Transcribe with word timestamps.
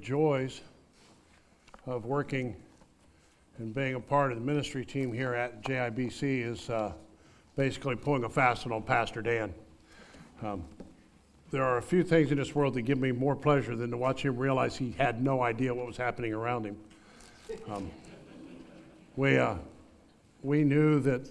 joys 0.00 0.62
of 1.86 2.06
working 2.06 2.56
and 3.58 3.74
being 3.74 3.94
a 3.94 4.00
part 4.00 4.32
of 4.32 4.38
the 4.38 4.44
ministry 4.44 4.84
team 4.84 5.12
here 5.12 5.34
at 5.34 5.62
JIBC 5.62 6.44
is 6.44 6.70
uh, 6.70 6.92
basically 7.56 7.96
pulling 7.96 8.24
a 8.24 8.28
fast 8.28 8.64
one 8.64 8.72
on 8.74 8.82
Pastor 8.82 9.20
Dan. 9.20 9.52
Um, 10.42 10.64
there 11.50 11.64
are 11.64 11.78
a 11.78 11.82
few 11.82 12.02
things 12.02 12.30
in 12.30 12.38
this 12.38 12.54
world 12.54 12.74
that 12.74 12.82
give 12.82 12.98
me 12.98 13.12
more 13.12 13.36
pleasure 13.36 13.76
than 13.76 13.90
to 13.90 13.96
watch 13.96 14.24
him 14.24 14.36
realize 14.36 14.76
he 14.76 14.92
had 14.92 15.22
no 15.22 15.42
idea 15.42 15.74
what 15.74 15.86
was 15.86 15.96
happening 15.96 16.32
around 16.32 16.64
him. 16.64 16.76
Um, 17.68 17.90
we, 19.16 19.36
uh, 19.36 19.56
we 20.42 20.64
knew 20.64 21.00
that 21.00 21.28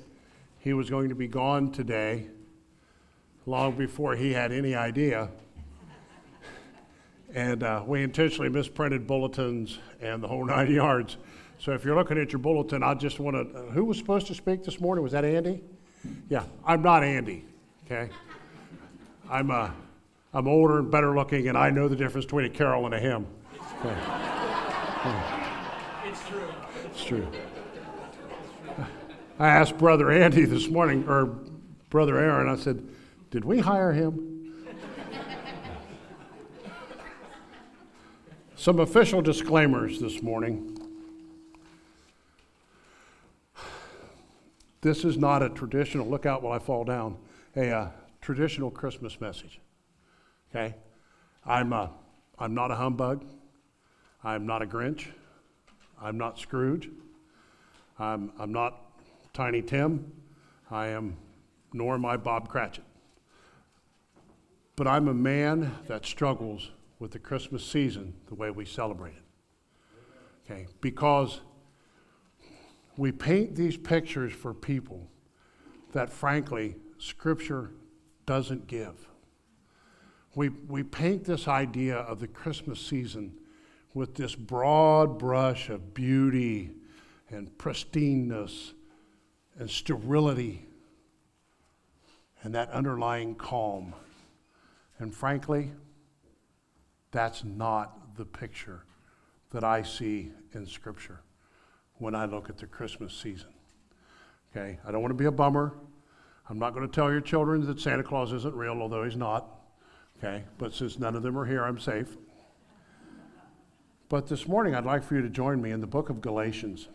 he 0.60 0.74
was 0.74 0.90
going 0.90 1.10
to 1.10 1.16
be 1.16 1.28
gone 1.28 1.72
today 1.72 2.28
long 3.46 3.72
before 3.76 4.16
he 4.16 4.34
had 4.34 4.52
any 4.52 4.76
idea. 4.76 5.30
And 7.34 7.64
uh, 7.64 7.84
we 7.86 8.02
intentionally 8.02 8.50
misprinted 8.50 9.06
bulletins 9.06 9.80
and 10.02 10.24
the 10.24 10.28
whole 10.28 10.46
nine 10.56 10.72
yards. 10.72 11.18
So 11.60 11.74
if 11.74 11.84
you're 11.84 11.96
looking 11.96 12.18
at 12.18 12.32
your 12.32 12.40
bulletin, 12.40 12.84
I 12.84 12.94
just 12.94 13.20
want 13.20 13.36
to. 13.36 13.60
Uh, 13.60 13.64
who 13.72 13.86
was 13.86 13.98
supposed 13.98 14.28
to 14.28 14.34
speak 14.34 14.64
this 14.64 14.80
morning? 14.80 15.04
Was 15.04 15.12
that 15.12 15.26
Andy? 15.26 15.62
Yeah, 16.30 16.44
I'm 16.66 16.82
not 16.82 17.04
Andy. 17.04 17.46
Okay, 17.86 18.10
I'm 19.30 19.52
uh, 19.52 19.70
I'm 20.34 20.48
older 20.48 20.80
and 20.80 20.90
better 20.90 21.14
looking, 21.14 21.50
and 21.50 21.58
I 21.58 21.70
know 21.70 21.90
the 21.90 21.98
difference 21.98 22.26
between 22.26 22.46
a 22.46 22.50
carol 22.50 22.86
and 22.86 22.94
a 22.94 23.00
hymn. 23.00 23.28
Okay. 23.84 23.96
It's 26.06 26.28
true. 26.28 26.48
It's 26.86 27.04
true. 27.04 27.28
I 29.38 29.48
asked 29.48 29.78
Brother 29.78 30.12
Andy 30.12 30.46
this 30.46 30.70
morning, 30.70 31.08
or 31.08 31.38
Brother 31.90 32.18
Aaron. 32.18 32.48
I 32.48 32.56
said, 32.56 32.88
"Did 33.32 33.44
we 33.44 33.60
hire 33.60 33.92
him?" 33.92 34.29
Some 38.60 38.82
official 38.82 39.22
disclaimers 39.22 40.02
this 40.02 40.22
morning. 40.22 40.78
This 44.82 45.06
is 45.06 45.18
not 45.18 45.42
a 45.42 45.48
traditional, 45.48 46.06
look 46.06 46.26
out 46.26 46.44
while 46.44 46.52
I 46.52 46.60
fall 46.60 46.84
down, 46.84 47.16
a 47.56 47.70
uh, 47.70 47.92
traditional 48.20 48.70
Christmas 48.70 49.22
message. 49.22 49.62
Okay? 50.50 50.76
I'm, 51.46 51.72
uh, 51.72 51.88
I'm 52.38 52.54
not 52.54 52.70
a 52.70 52.76
humbug. 52.76 53.24
I'm 54.26 54.46
not 54.46 54.62
a 54.62 54.66
Grinch. 54.66 55.08
I'm 56.02 56.18
not 56.18 56.38
Scrooge. 56.38 56.90
I'm, 57.98 58.34
I'm 58.38 58.52
not 58.52 58.92
Tiny 59.32 59.62
Tim. 59.62 60.12
I 60.70 60.88
am, 60.88 61.16
nor 61.72 61.94
am 61.94 62.04
I 62.04 62.18
Bob 62.18 62.50
Cratchit. 62.50 62.84
But 64.76 64.86
I'm 64.86 65.08
a 65.08 65.14
man 65.14 65.78
that 65.88 66.06
struggles 66.06 66.72
with 67.00 67.12
the 67.12 67.20
Christmas 67.20 67.66
season 67.66 68.14
the 68.28 68.36
way 68.36 68.52
we 68.52 68.66
celebrate 68.66 69.14
it. 69.14 69.24
Okay, 70.46 70.68
because 70.82 71.42
we 72.98 73.12
paint 73.12 73.56
these 73.56 73.78
pictures 73.78 74.34
for 74.34 74.54
people 74.54 75.08
that, 75.94 76.12
frankly, 76.12 76.76
Scripture 76.98 77.72
doesn't 78.26 78.68
give. 78.68 79.08
We, 80.36 80.50
we 80.50 80.84
paint 80.84 81.24
this 81.24 81.48
idea 81.48 81.98
of 81.98 82.20
the 82.20 82.28
Christmas 82.28 82.80
season 82.80 83.34
with 83.94 84.16
this 84.16 84.36
broad 84.36 85.18
brush 85.18 85.70
of 85.70 85.94
beauty 85.94 86.72
and 87.30 87.50
pristineness 87.58 88.74
and 89.58 89.70
sterility 89.70 90.66
and 92.44 92.54
that 92.56 92.70
underlying 92.72 93.36
calm. 93.36 93.94
And 95.00 95.14
frankly, 95.14 95.72
that's 97.12 97.44
not 97.44 98.16
the 98.16 98.26
picture 98.26 98.84
that 99.52 99.64
I 99.64 99.82
see 99.82 100.32
in 100.54 100.66
Scripture 100.66 101.22
when 101.98 102.16
I 102.16 102.26
look 102.26 102.50
at 102.50 102.58
the 102.58 102.68
Christmas 102.68 103.14
season. 103.14 103.50
Okay, 104.52 104.80
I 104.86 104.92
don't 104.92 105.02
want 105.02 105.12
to 105.12 105.18
be 105.18 105.26
a 105.26 105.32
bummer. 105.32 105.74
I'm 106.50 106.58
not 106.58 106.74
going 106.74 106.88
to 106.88 106.94
tell 106.94 107.12
your 107.12 107.22
children 107.22 107.66
that 107.68 107.80
Santa 107.80 108.04
Claus 108.04 108.34
isn't 108.34 108.56
real, 108.56 108.82
although 108.82 109.04
he's 109.04 109.16
not. 109.16 109.48
Okay, 110.18 110.44
but 110.58 110.74
since 110.74 111.00
none 111.00 111.16
of 111.16 111.24
them 111.24 111.38
are 111.38 111.46
here, 111.46 111.64
I'm 111.64 111.80
safe. 111.80 112.18
But 114.10 114.28
this 114.28 114.48
morning, 114.48 114.74
I'd 114.74 114.86
like 114.86 115.04
for 115.04 115.16
you 115.16 115.22
to 115.22 115.30
join 115.30 115.62
me 115.62 115.72
in 115.72 115.82
the 115.82 115.88
book 115.88 116.10
of 116.10 116.20
Galatians, 116.20 116.90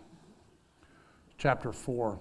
chapter 1.39 1.73
4. 1.73 2.19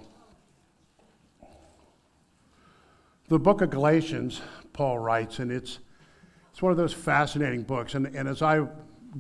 The 3.28 3.40
book 3.40 3.62
of 3.62 3.72
Galatians, 3.72 4.42
Paul 4.72 5.00
writes, 5.00 5.40
and 5.40 5.52
it's 5.52 5.80
it's 6.53 6.62
one 6.62 6.72
of 6.72 6.78
those 6.78 6.94
fascinating 6.94 7.64
books. 7.64 7.96
And, 7.96 8.06
and 8.16 8.30
as 8.30 8.44
I 8.44 8.68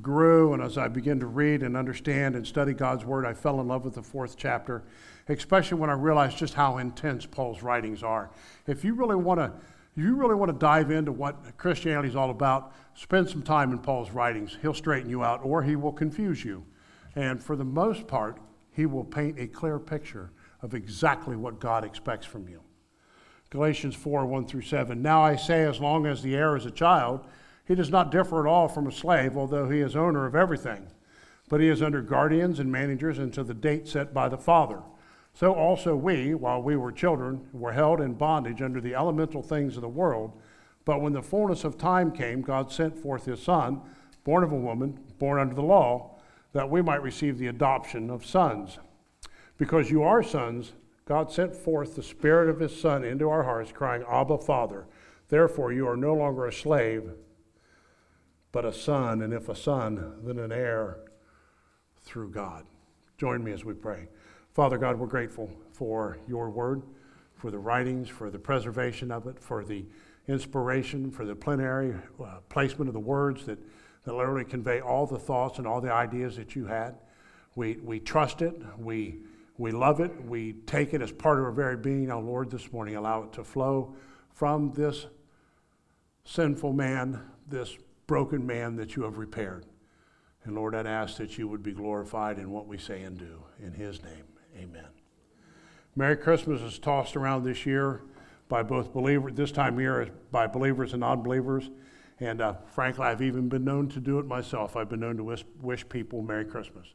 grew 0.01 0.53
and 0.53 0.61
as 0.61 0.77
I 0.77 0.87
began 0.87 1.19
to 1.19 1.25
read 1.25 1.63
and 1.63 1.75
understand 1.75 2.35
and 2.35 2.45
study 2.45 2.73
God's 2.73 3.05
Word, 3.05 3.25
I 3.25 3.33
fell 3.33 3.59
in 3.59 3.67
love 3.67 3.83
with 3.83 3.95
the 3.95 4.03
fourth 4.03 4.37
chapter, 4.37 4.83
especially 5.27 5.79
when 5.79 5.89
I 5.89 5.93
realized 5.93 6.37
just 6.37 6.53
how 6.53 6.77
intense 6.77 7.25
Paul's 7.25 7.63
writings 7.63 8.03
are. 8.03 8.29
If 8.67 8.85
you 8.85 8.93
really 8.93 9.15
want 9.15 9.39
to 9.39 9.51
you 9.95 10.15
really 10.15 10.35
want 10.35 10.51
to 10.51 10.57
dive 10.57 10.89
into 10.89 11.11
what 11.11 11.57
Christianity 11.57 12.09
is 12.09 12.15
all 12.15 12.31
about, 12.31 12.73
spend 12.95 13.29
some 13.29 13.43
time 13.43 13.71
in 13.71 13.79
Paul's 13.79 14.09
writings. 14.11 14.57
He'll 14.61 14.73
straighten 14.73 15.09
you 15.09 15.23
out 15.23 15.41
or 15.43 15.61
he 15.61 15.75
will 15.75 15.91
confuse 15.91 16.43
you. 16.43 16.63
And 17.15 17.43
for 17.43 17.55
the 17.55 17.63
most 17.63 18.07
part, 18.07 18.39
he 18.71 18.87
will 18.87 19.03
paint 19.03 19.39
a 19.39 19.45
clear 19.45 19.77
picture 19.77 20.31
of 20.63 20.73
exactly 20.73 21.35
what 21.35 21.59
God 21.59 21.83
expects 21.83 22.25
from 22.25 22.47
you. 22.47 22.61
Galatians 23.53 23.93
4 23.93 24.25
1 24.25 24.47
through 24.47 24.63
7. 24.63 24.99
Now 24.99 25.21
I 25.21 25.35
say, 25.35 25.63
as 25.63 25.79
long 25.79 26.07
as 26.07 26.23
the 26.23 26.33
heir 26.35 26.57
is 26.57 26.65
a 26.65 26.71
child, 26.71 27.23
he 27.67 27.75
does 27.75 27.91
not 27.91 28.09
differ 28.09 28.39
at 28.39 28.49
all 28.49 28.67
from 28.67 28.87
a 28.87 28.91
slave, 28.91 29.37
although 29.37 29.69
he 29.69 29.79
is 29.79 29.95
owner 29.95 30.25
of 30.25 30.33
everything. 30.33 30.87
But 31.49 31.61
he 31.61 31.69
is 31.69 31.83
under 31.83 32.01
guardians 32.01 32.59
and 32.59 32.71
managers 32.71 33.19
until 33.19 33.43
the 33.43 33.53
date 33.53 33.87
set 33.87 34.11
by 34.11 34.27
the 34.27 34.39
Father. 34.39 34.81
So 35.35 35.53
also 35.53 35.95
we, 35.95 36.33
while 36.33 36.63
we 36.63 36.75
were 36.75 36.91
children, 36.91 37.47
were 37.53 37.73
held 37.73 38.01
in 38.01 38.15
bondage 38.15 38.63
under 38.63 38.81
the 38.81 38.95
elemental 38.95 39.43
things 39.43 39.75
of 39.75 39.83
the 39.83 39.87
world. 39.87 40.41
But 40.83 41.01
when 41.01 41.13
the 41.13 41.21
fullness 41.21 41.63
of 41.63 41.77
time 41.77 42.11
came, 42.11 42.41
God 42.41 42.71
sent 42.71 42.97
forth 42.97 43.25
his 43.25 43.39
Son, 43.39 43.81
born 44.23 44.43
of 44.43 44.51
a 44.51 44.57
woman, 44.57 44.99
born 45.19 45.39
under 45.39 45.53
the 45.53 45.61
law, 45.61 46.19
that 46.53 46.71
we 46.71 46.81
might 46.81 47.03
receive 47.03 47.37
the 47.37 47.47
adoption 47.47 48.09
of 48.09 48.25
sons. 48.25 48.79
Because 49.59 49.91
you 49.91 50.01
are 50.01 50.23
sons, 50.23 50.73
God 51.05 51.31
sent 51.31 51.55
forth 51.55 51.95
the 51.95 52.03
Spirit 52.03 52.49
of 52.49 52.59
His 52.59 52.79
Son 52.79 53.03
into 53.03 53.29
our 53.29 53.43
hearts, 53.43 53.71
crying, 53.71 54.03
Abba, 54.09 54.37
Father. 54.37 54.85
Therefore, 55.29 55.73
you 55.73 55.87
are 55.87 55.97
no 55.97 56.13
longer 56.13 56.45
a 56.45 56.53
slave, 56.53 57.11
but 58.51 58.65
a 58.65 58.71
son, 58.71 59.21
and 59.21 59.33
if 59.33 59.49
a 59.49 59.55
son, 59.55 60.19
then 60.23 60.39
an 60.39 60.51
heir 60.51 60.99
through 62.01 62.29
God. 62.29 62.65
Join 63.17 63.43
me 63.43 63.51
as 63.51 63.65
we 63.65 63.73
pray. 63.73 64.07
Father 64.53 64.77
God, 64.77 64.99
we're 64.99 65.07
grateful 65.07 65.49
for 65.71 66.19
your 66.27 66.49
word, 66.49 66.83
for 67.35 67.49
the 67.49 67.57
writings, 67.57 68.07
for 68.07 68.29
the 68.29 68.39
preservation 68.39 69.11
of 69.11 69.27
it, 69.27 69.39
for 69.39 69.63
the 69.63 69.85
inspiration, 70.27 71.11
for 71.11 71.25
the 71.25 71.35
plenary 71.35 71.95
uh, 72.23 72.37
placement 72.49 72.87
of 72.87 72.93
the 72.93 72.99
words 72.99 73.45
that, 73.45 73.57
that 74.05 74.13
literally 74.13 74.45
convey 74.45 74.79
all 74.79 75.05
the 75.05 75.17
thoughts 75.17 75.57
and 75.57 75.67
all 75.67 75.81
the 75.81 75.91
ideas 75.91 76.35
that 76.37 76.55
you 76.55 76.65
had. 76.65 76.95
We, 77.55 77.77
we 77.77 77.99
trust 77.99 78.41
it. 78.41 78.61
We 78.77 79.19
we 79.57 79.71
love 79.71 79.99
it. 79.99 80.11
We 80.25 80.53
take 80.65 80.93
it 80.93 81.01
as 81.01 81.11
part 81.11 81.39
of 81.39 81.45
our 81.45 81.51
very 81.51 81.77
being. 81.77 82.07
Now, 82.07 82.19
Lord, 82.19 82.49
this 82.49 82.71
morning, 82.71 82.95
allow 82.95 83.23
it 83.23 83.33
to 83.33 83.43
flow 83.43 83.95
from 84.33 84.71
this 84.73 85.05
sinful 86.25 86.73
man, 86.73 87.21
this 87.47 87.77
broken 88.07 88.45
man 88.45 88.75
that 88.77 88.95
you 88.95 89.03
have 89.03 89.17
repaired. 89.17 89.65
And 90.43 90.55
Lord, 90.55 90.75
I'd 90.75 90.87
ask 90.87 91.17
that 91.17 91.37
you 91.37 91.47
would 91.47 91.63
be 91.63 91.71
glorified 91.71 92.37
in 92.37 92.51
what 92.51 92.67
we 92.67 92.77
say 92.77 93.03
and 93.03 93.17
do. 93.17 93.43
In 93.61 93.73
his 93.73 94.03
name, 94.03 94.25
amen. 94.57 94.87
Merry 95.95 96.17
Christmas 96.17 96.61
is 96.61 96.79
tossed 96.79 97.15
around 97.15 97.43
this 97.43 97.65
year 97.65 98.01
by 98.49 98.63
both 98.63 98.91
believers, 98.91 99.33
this 99.35 99.51
time 99.51 99.79
year 99.79 100.09
by 100.31 100.47
believers 100.47 100.93
and 100.93 101.01
non 101.01 101.21
believers. 101.21 101.69
And 102.19 102.41
uh, 102.41 102.55
frankly, 102.73 103.05
I've 103.05 103.21
even 103.21 103.49
been 103.49 103.63
known 103.63 103.87
to 103.89 103.99
do 103.99 104.19
it 104.19 104.25
myself. 104.25 104.75
I've 104.75 104.89
been 104.89 104.99
known 104.99 105.17
to 105.17 105.23
wish, 105.23 105.45
wish 105.61 105.87
people 105.87 106.21
Merry 106.21 106.45
Christmas. 106.45 106.87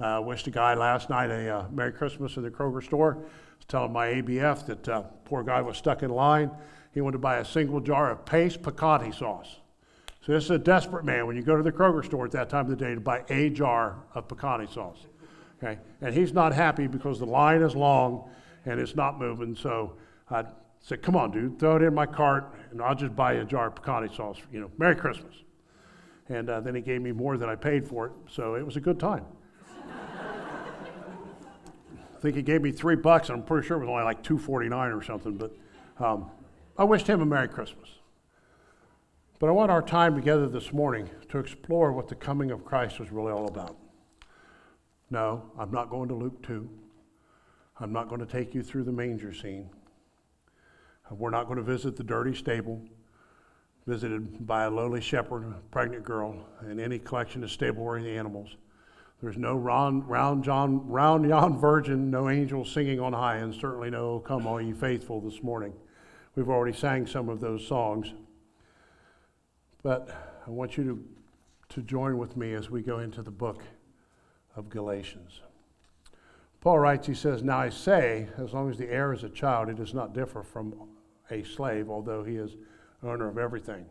Uh, 0.00 0.20
wished 0.24 0.46
a 0.46 0.50
guy 0.50 0.74
last 0.74 1.10
night 1.10 1.28
a 1.28 1.48
uh, 1.48 1.64
Merry 1.72 1.92
Christmas 1.92 2.36
at 2.36 2.44
the 2.44 2.50
Kroger 2.50 2.82
store. 2.82 3.14
I 3.14 3.18
was 3.18 3.64
telling 3.66 3.92
my 3.92 4.06
ABF 4.06 4.64
that 4.66 4.88
uh, 4.88 5.02
poor 5.24 5.42
guy 5.42 5.60
was 5.60 5.76
stuck 5.76 6.04
in 6.04 6.10
line. 6.10 6.52
He 6.94 7.00
wanted 7.00 7.14
to 7.14 7.18
buy 7.18 7.38
a 7.38 7.44
single 7.44 7.80
jar 7.80 8.12
of 8.12 8.24
Pace 8.24 8.56
picante 8.56 9.12
sauce. 9.12 9.56
So 10.24 10.32
this 10.32 10.44
is 10.44 10.50
a 10.50 10.58
desperate 10.58 11.04
man 11.04 11.26
when 11.26 11.34
you 11.34 11.42
go 11.42 11.56
to 11.56 11.64
the 11.64 11.72
Kroger 11.72 12.04
store 12.04 12.26
at 12.26 12.32
that 12.32 12.48
time 12.48 12.66
of 12.66 12.70
the 12.70 12.76
day 12.76 12.94
to 12.94 13.00
buy 13.00 13.24
a 13.28 13.50
jar 13.50 13.96
of 14.14 14.28
picante 14.28 14.72
sauce. 14.72 15.06
Okay, 15.60 15.78
and 16.00 16.14
he's 16.14 16.32
not 16.32 16.54
happy 16.54 16.86
because 16.86 17.18
the 17.18 17.26
line 17.26 17.62
is 17.62 17.74
long 17.74 18.30
and 18.66 18.78
it's 18.78 18.94
not 18.94 19.18
moving. 19.18 19.56
So 19.56 19.94
I 20.30 20.44
said, 20.80 21.02
"Come 21.02 21.16
on, 21.16 21.32
dude, 21.32 21.58
throw 21.58 21.74
it 21.74 21.82
in 21.82 21.92
my 21.92 22.06
cart, 22.06 22.54
and 22.70 22.80
I'll 22.80 22.94
just 22.94 23.16
buy 23.16 23.32
you 23.34 23.40
a 23.40 23.44
jar 23.44 23.66
of 23.66 23.74
picante 23.74 24.14
sauce. 24.14 24.38
You 24.52 24.60
know, 24.60 24.70
Merry 24.78 24.94
Christmas." 24.94 25.34
And 26.28 26.48
uh, 26.48 26.60
then 26.60 26.76
he 26.76 26.82
gave 26.82 27.00
me 27.00 27.10
more 27.10 27.36
than 27.36 27.48
I 27.48 27.56
paid 27.56 27.88
for 27.88 28.06
it, 28.06 28.12
so 28.30 28.54
it 28.54 28.64
was 28.64 28.76
a 28.76 28.80
good 28.80 29.00
time. 29.00 29.24
I 32.18 32.20
think 32.20 32.34
he 32.34 32.42
gave 32.42 32.62
me 32.62 32.72
three 32.72 32.96
bucks, 32.96 33.28
and 33.28 33.38
I'm 33.38 33.44
pretty 33.44 33.64
sure 33.64 33.76
it 33.76 33.80
was 33.80 33.88
only 33.88 34.02
like 34.02 34.24
two 34.24 34.38
forty 34.38 34.68
nine 34.68 34.90
or 34.90 35.02
something. 35.02 35.36
But 35.36 35.54
um, 36.00 36.28
I 36.76 36.82
wished 36.82 37.06
him 37.06 37.20
a 37.20 37.24
Merry 37.24 37.46
Christmas. 37.46 37.88
But 39.38 39.48
I 39.48 39.52
want 39.52 39.70
our 39.70 39.82
time 39.82 40.16
together 40.16 40.48
this 40.48 40.72
morning 40.72 41.08
to 41.28 41.38
explore 41.38 41.92
what 41.92 42.08
the 42.08 42.16
coming 42.16 42.50
of 42.50 42.64
Christ 42.64 42.98
was 42.98 43.12
really 43.12 43.30
all 43.30 43.46
about. 43.46 43.76
No, 45.10 45.44
I'm 45.56 45.70
not 45.70 45.90
going 45.90 46.08
to 46.08 46.14
Luke 46.16 46.42
2. 46.42 46.68
I'm 47.78 47.92
not 47.92 48.08
going 48.08 48.20
to 48.20 48.26
take 48.26 48.52
you 48.52 48.64
through 48.64 48.82
the 48.82 48.92
manger 48.92 49.32
scene. 49.32 49.70
We're 51.12 51.30
not 51.30 51.44
going 51.44 51.58
to 51.58 51.62
visit 51.62 51.96
the 51.96 52.02
dirty 52.02 52.34
stable 52.34 52.82
visited 53.86 54.44
by 54.46 54.64
a 54.64 54.70
lowly 54.70 55.00
shepherd, 55.00 55.44
a 55.44 55.60
pregnant 55.70 56.04
girl, 56.04 56.36
and 56.60 56.78
any 56.78 56.98
collection 56.98 57.42
of 57.42 57.50
stable-wearing 57.50 58.06
animals. 58.06 58.56
There's 59.20 59.36
no 59.36 59.56
round, 59.56 60.08
round, 60.08 60.44
John, 60.44 60.86
round 60.88 61.28
yon 61.28 61.58
virgin, 61.58 62.08
no 62.10 62.30
angel 62.30 62.64
singing 62.64 63.00
on 63.00 63.12
high, 63.12 63.36
and 63.36 63.52
certainly 63.52 63.90
no 63.90 64.20
come 64.20 64.46
all 64.46 64.60
ye 64.60 64.72
faithful 64.72 65.20
this 65.20 65.42
morning. 65.42 65.72
We've 66.36 66.48
already 66.48 66.76
sang 66.76 67.06
some 67.06 67.28
of 67.28 67.40
those 67.40 67.66
songs. 67.66 68.12
But 69.82 70.08
I 70.46 70.50
want 70.50 70.76
you 70.76 70.84
to, 70.84 71.74
to 71.74 71.82
join 71.82 72.16
with 72.16 72.36
me 72.36 72.54
as 72.54 72.70
we 72.70 72.80
go 72.80 73.00
into 73.00 73.22
the 73.22 73.30
book 73.32 73.62
of 74.54 74.68
Galatians. 74.68 75.40
Paul 76.60 76.78
writes, 76.78 77.06
he 77.06 77.14
says, 77.14 77.42
Now 77.42 77.58
I 77.58 77.70
say, 77.70 78.28
as 78.36 78.52
long 78.52 78.70
as 78.70 78.78
the 78.78 78.88
heir 78.88 79.12
is 79.12 79.24
a 79.24 79.28
child, 79.28 79.68
he 79.68 79.74
does 79.74 79.94
not 79.94 80.14
differ 80.14 80.44
from 80.44 80.74
a 81.30 81.42
slave, 81.42 81.90
although 81.90 82.22
he 82.22 82.36
is 82.36 82.56
owner 83.02 83.28
of 83.28 83.36
everything. 83.36 83.84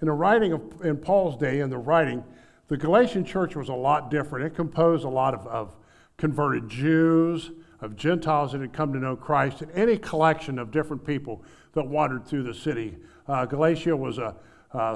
In 0.00 0.06
the 0.06 0.12
writing 0.12 0.52
of, 0.52 0.84
in 0.84 0.96
Paul's 0.96 1.36
day, 1.36 1.60
in 1.60 1.70
the 1.70 1.78
writing, 1.78 2.24
the 2.70 2.76
Galatian 2.76 3.24
church 3.24 3.56
was 3.56 3.68
a 3.68 3.74
lot 3.74 4.12
different. 4.12 4.46
It 4.46 4.54
composed 4.54 5.04
a 5.04 5.08
lot 5.08 5.34
of, 5.34 5.44
of 5.48 5.76
converted 6.16 6.68
Jews, 6.68 7.50
of 7.80 7.96
Gentiles 7.96 8.52
that 8.52 8.60
had 8.60 8.72
come 8.72 8.92
to 8.92 8.98
know 9.00 9.16
Christ, 9.16 9.60
and 9.60 9.72
any 9.72 9.98
collection 9.98 10.56
of 10.56 10.70
different 10.70 11.04
people 11.04 11.42
that 11.72 11.84
wandered 11.84 12.24
through 12.24 12.44
the 12.44 12.54
city. 12.54 12.96
Uh, 13.26 13.44
Galatia 13.44 13.96
was 13.96 14.18
a, 14.18 14.36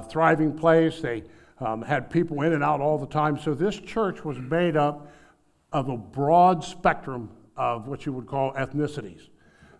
thriving 0.09 0.57
place. 0.57 1.01
They 1.01 1.23
um, 1.59 1.81
had 1.81 2.09
people 2.09 2.43
in 2.43 2.53
and 2.53 2.63
out 2.63 2.79
all 2.79 2.97
the 2.97 3.07
time. 3.07 3.37
So 3.37 3.53
this 3.53 3.77
church 3.77 4.23
was 4.23 4.39
made 4.39 4.77
up 4.77 5.11
of 5.73 5.89
a 5.89 5.97
broad 5.97 6.63
spectrum 6.63 7.29
of 7.57 7.89
what 7.89 8.05
you 8.05 8.13
would 8.13 8.25
call 8.25 8.53
ethnicities. 8.53 9.27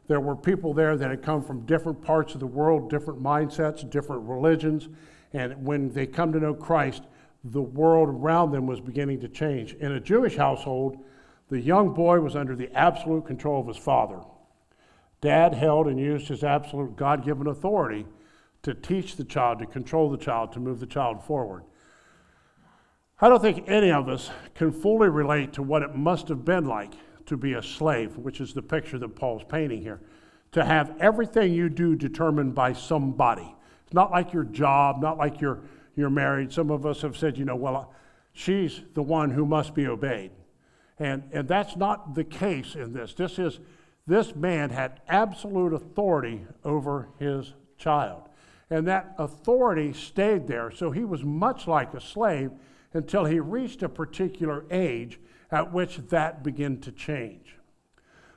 There 0.08 0.20
were 0.20 0.36
people 0.36 0.74
there 0.74 0.98
that 0.98 1.10
had 1.10 1.22
come 1.22 1.42
from 1.42 1.66
different 1.66 2.02
parts 2.02 2.34
of 2.34 2.42
the 2.42 2.48
world, 2.48 2.90
different 2.90 3.24
mindsets, 3.24 3.90
different 3.90 4.24
religions. 4.28 4.90
And 5.32 5.66
when 5.66 5.94
they 5.94 6.06
come 6.06 6.34
to 6.34 6.42
know 6.42 6.54
Christ, 6.54 7.04
the 7.52 7.62
world 7.62 8.10
around 8.10 8.52
them 8.52 8.66
was 8.66 8.82
beginning 8.82 9.20
to 9.22 9.28
change. 9.28 9.74
In 9.76 9.92
a 9.92 10.00
Jewish 10.00 10.36
household, 10.36 10.98
the 11.50 11.60
young 11.60 11.94
boy 11.94 12.20
was 12.20 12.36
under 12.36 12.56
the 12.56 12.72
absolute 12.74 13.26
control 13.26 13.62
of 13.62 13.68
his 13.68 13.78
father. 13.78 14.20
Dad 15.22 15.54
held 15.54 15.88
and 15.88 16.00
used 16.00 16.28
his 16.28 16.44
absolute 16.44 16.96
God 16.96 17.24
given 17.24 17.48
authority 17.48 18.06
to 18.64 18.74
teach 18.74 19.16
the 19.16 19.24
child, 19.24 19.60
to 19.60 19.68
control 19.68 20.10
the 20.10 20.18
child, 20.18 20.52
to 20.54 20.60
move 20.60 20.80
the 20.80 20.88
child 20.88 21.24
forward. 21.24 21.64
I 23.22 23.30
don't 23.30 23.42
think 23.42 23.66
any 23.68 23.92
of 23.92 24.10
us 24.10 24.32
can 24.56 24.72
fully 24.72 25.08
relate 25.08 25.54
to 25.54 25.64
what 25.64 25.84
it 25.84 25.96
must 25.96 26.28
have 26.30 26.44
been 26.44 26.66
like 26.66 26.94
to 27.28 27.38
be 27.38 27.54
a 27.54 27.62
slave, 27.62 28.18
which 28.18 28.42
is 28.42 28.54
the 28.54 28.62
picture 28.62 28.98
that 28.98 29.16
Paul's 29.16 29.44
painting 29.48 29.82
here. 29.82 30.02
To 30.54 30.66
have 30.66 30.96
everything 31.00 31.54
you 31.54 31.70
do 31.70 31.96
determined 31.96 32.56
by 32.56 32.74
somebody. 32.74 33.56
It's 33.84 33.94
not 33.94 34.12
like 34.12 34.34
your 34.34 34.44
job, 34.46 35.02
not 35.02 35.18
like 35.18 35.40
you're, 35.40 35.60
you're 35.96 36.10
married. 36.10 36.52
Some 36.52 36.70
of 36.70 36.86
us 36.86 37.02
have 37.02 37.18
said, 37.18 37.38
you 37.38 37.46
know, 37.46 37.56
well, 37.56 37.94
she's 38.34 38.82
the 38.94 39.04
one 39.04 39.32
who 39.32 39.46
must 39.46 39.74
be 39.74 39.88
obeyed. 39.88 40.32
And, 41.00 41.24
and 41.32 41.48
that's 41.48 41.76
not 41.76 42.16
the 42.16 42.24
case 42.24 42.76
in 42.76 42.94
this. 42.94 43.14
This 43.14 43.40
is 43.40 43.60
this 44.08 44.36
man 44.36 44.70
had 44.70 45.02
absolute 45.08 45.74
authority 45.74 46.46
over 46.64 47.10
his 47.20 47.54
child. 47.78 48.30
And 48.70 48.88
that 48.88 49.16
authority 49.18 49.94
stayed 49.94 50.48
there. 50.48 50.72
So 50.72 50.92
he 50.92 51.04
was 51.04 51.24
much 51.24 51.68
like 51.68 51.94
a 51.94 52.02
slave 52.02 52.52
until 52.94 53.26
he 53.26 53.40
reached 53.40 53.84
a 53.84 53.90
particular 53.90 54.66
age 54.72 55.20
at 55.52 55.74
which 55.74 55.98
that 56.10 56.44
began 56.44 56.80
to 56.82 56.92
change. 56.92 57.58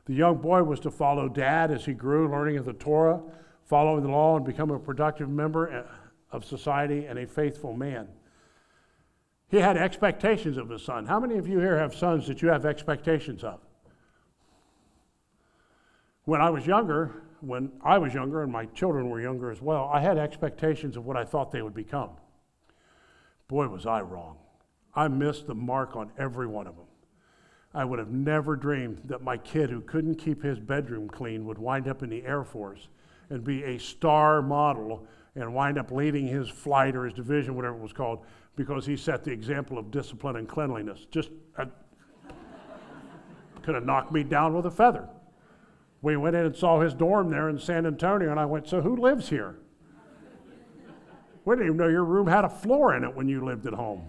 The 0.07 0.15
young 0.15 0.39
boy 0.39 0.63
was 0.63 0.81
to 0.81 0.91
follow 0.91 1.29
dad 1.29 1.71
as 1.71 1.85
he 1.85 1.93
grew, 1.93 2.31
learning 2.31 2.57
of 2.57 2.65
the 2.65 2.73
Torah, 2.73 3.21
following 3.67 4.03
the 4.03 4.11
law, 4.11 4.37
and 4.37 4.45
become 4.45 4.71
a 4.71 4.79
productive 4.79 5.29
member 5.29 5.71
uh, 5.71 5.83
of 6.31 6.45
society 6.45 7.07
and 7.07 7.19
a 7.19 7.27
faithful 7.27 7.73
man. 7.73 8.09
He 9.49 9.59
had 9.59 9.77
expectations 9.77 10.57
of 10.57 10.69
his 10.69 10.83
son. 10.83 11.07
How 11.07 11.19
many 11.19 11.39
of 11.39 11.49
you 11.49 11.59
here 11.59 11.79
have 11.79 11.95
sons 11.95 12.27
that 12.27 12.43
you 12.43 12.49
have 12.49 12.67
expectations 12.67 13.43
of? 13.43 13.61
When 16.25 16.43
I 16.43 16.51
was 16.51 16.67
younger, 16.67 17.23
when 17.41 17.73
I 17.83 17.97
was 17.97 18.13
younger 18.13 18.43
and 18.43 18.53
my 18.53 18.67
children 18.67 19.09
were 19.09 19.21
younger 19.21 19.51
as 19.51 19.63
well, 19.63 19.91
I 19.93 20.01
had 20.01 20.19
expectations 20.19 20.97
of 20.97 21.07
what 21.07 21.17
I 21.17 21.25
thought 21.25 21.51
they 21.51 21.63
would 21.63 21.75
become. 21.75 22.11
Boy, 23.49 23.69
was 23.69 23.87
I 23.87 24.03
wrong. 24.03 24.37
I 24.95 25.09
missed 25.09 25.47
the 25.47 25.55
mark 25.55 25.97
on 25.97 26.13
every 26.19 26.47
one 26.47 26.67
of 26.67 26.77
them. 26.77 26.85
I 27.73 27.85
would 27.85 27.99
have 27.99 28.11
never 28.11 28.57
dreamed 28.57 29.03
that 29.07 29.23
my 29.23 29.39
kid 29.39 29.71
who 29.71 29.81
couldn't 29.81 30.17
keep 30.17 30.43
his 30.43 30.59
bedroom 30.59 31.09
clean 31.09 31.47
would 31.47 31.59
wind 31.59 31.89
up 31.89 32.03
in 32.03 32.11
the 32.11 32.25
Air 32.25 32.45
Force 32.45 32.89
and 33.31 33.45
be 33.45 33.63
a 33.65 33.79
star 33.79 34.43
model 34.43 35.07
and 35.35 35.55
wind 35.55 35.79
up 35.79 35.91
leading 35.91 36.27
his 36.27 36.49
flight 36.49 36.97
or 36.97 37.05
his 37.05 37.15
division, 37.15 37.55
whatever 37.55 37.77
it 37.77 37.83
was 37.83 37.93
called, 37.93 38.25
because 38.57 38.87
he 38.87 38.97
set 38.97 39.25
the 39.25 39.31
example 39.31 39.79
of 39.79 39.91
discipline 39.91 40.37
and 40.37 40.49
cleanliness. 40.49 41.07
Just 41.11 41.31
uh, 41.57 41.67
could 43.63 43.75
have 43.75 43.85
knocked 43.85 44.13
me 44.13 44.25
down 44.25 44.55
with 44.55 44.67
a 44.67 44.71
feather. 44.71 45.09
We 46.01 46.17
went 46.17 46.37
in 46.37 46.47
and 46.47 46.57
saw 46.57 46.81
his 46.81 46.95
dorm 46.95 47.31
there 47.31 47.49
in 47.49 47.59
San 47.59 47.87
Antonio, 47.87 48.31
and 48.31 48.39
I 48.39 48.47
went, 48.47 48.69
So 48.69 48.81
who 48.81 48.97
lives 48.97 49.29
here? 49.29 49.57
We 51.45 51.55
didn't 51.57 51.67
even 51.67 51.77
know 51.79 51.89
your 51.89 52.05
room 52.05 52.27
had 52.27 52.45
a 52.45 52.49
floor 52.49 52.95
in 52.95 53.05
it 53.05 53.15
when 53.15 53.29
you 53.29 53.45
lived 53.45 53.67
at 53.67 53.73
home. 53.73 54.05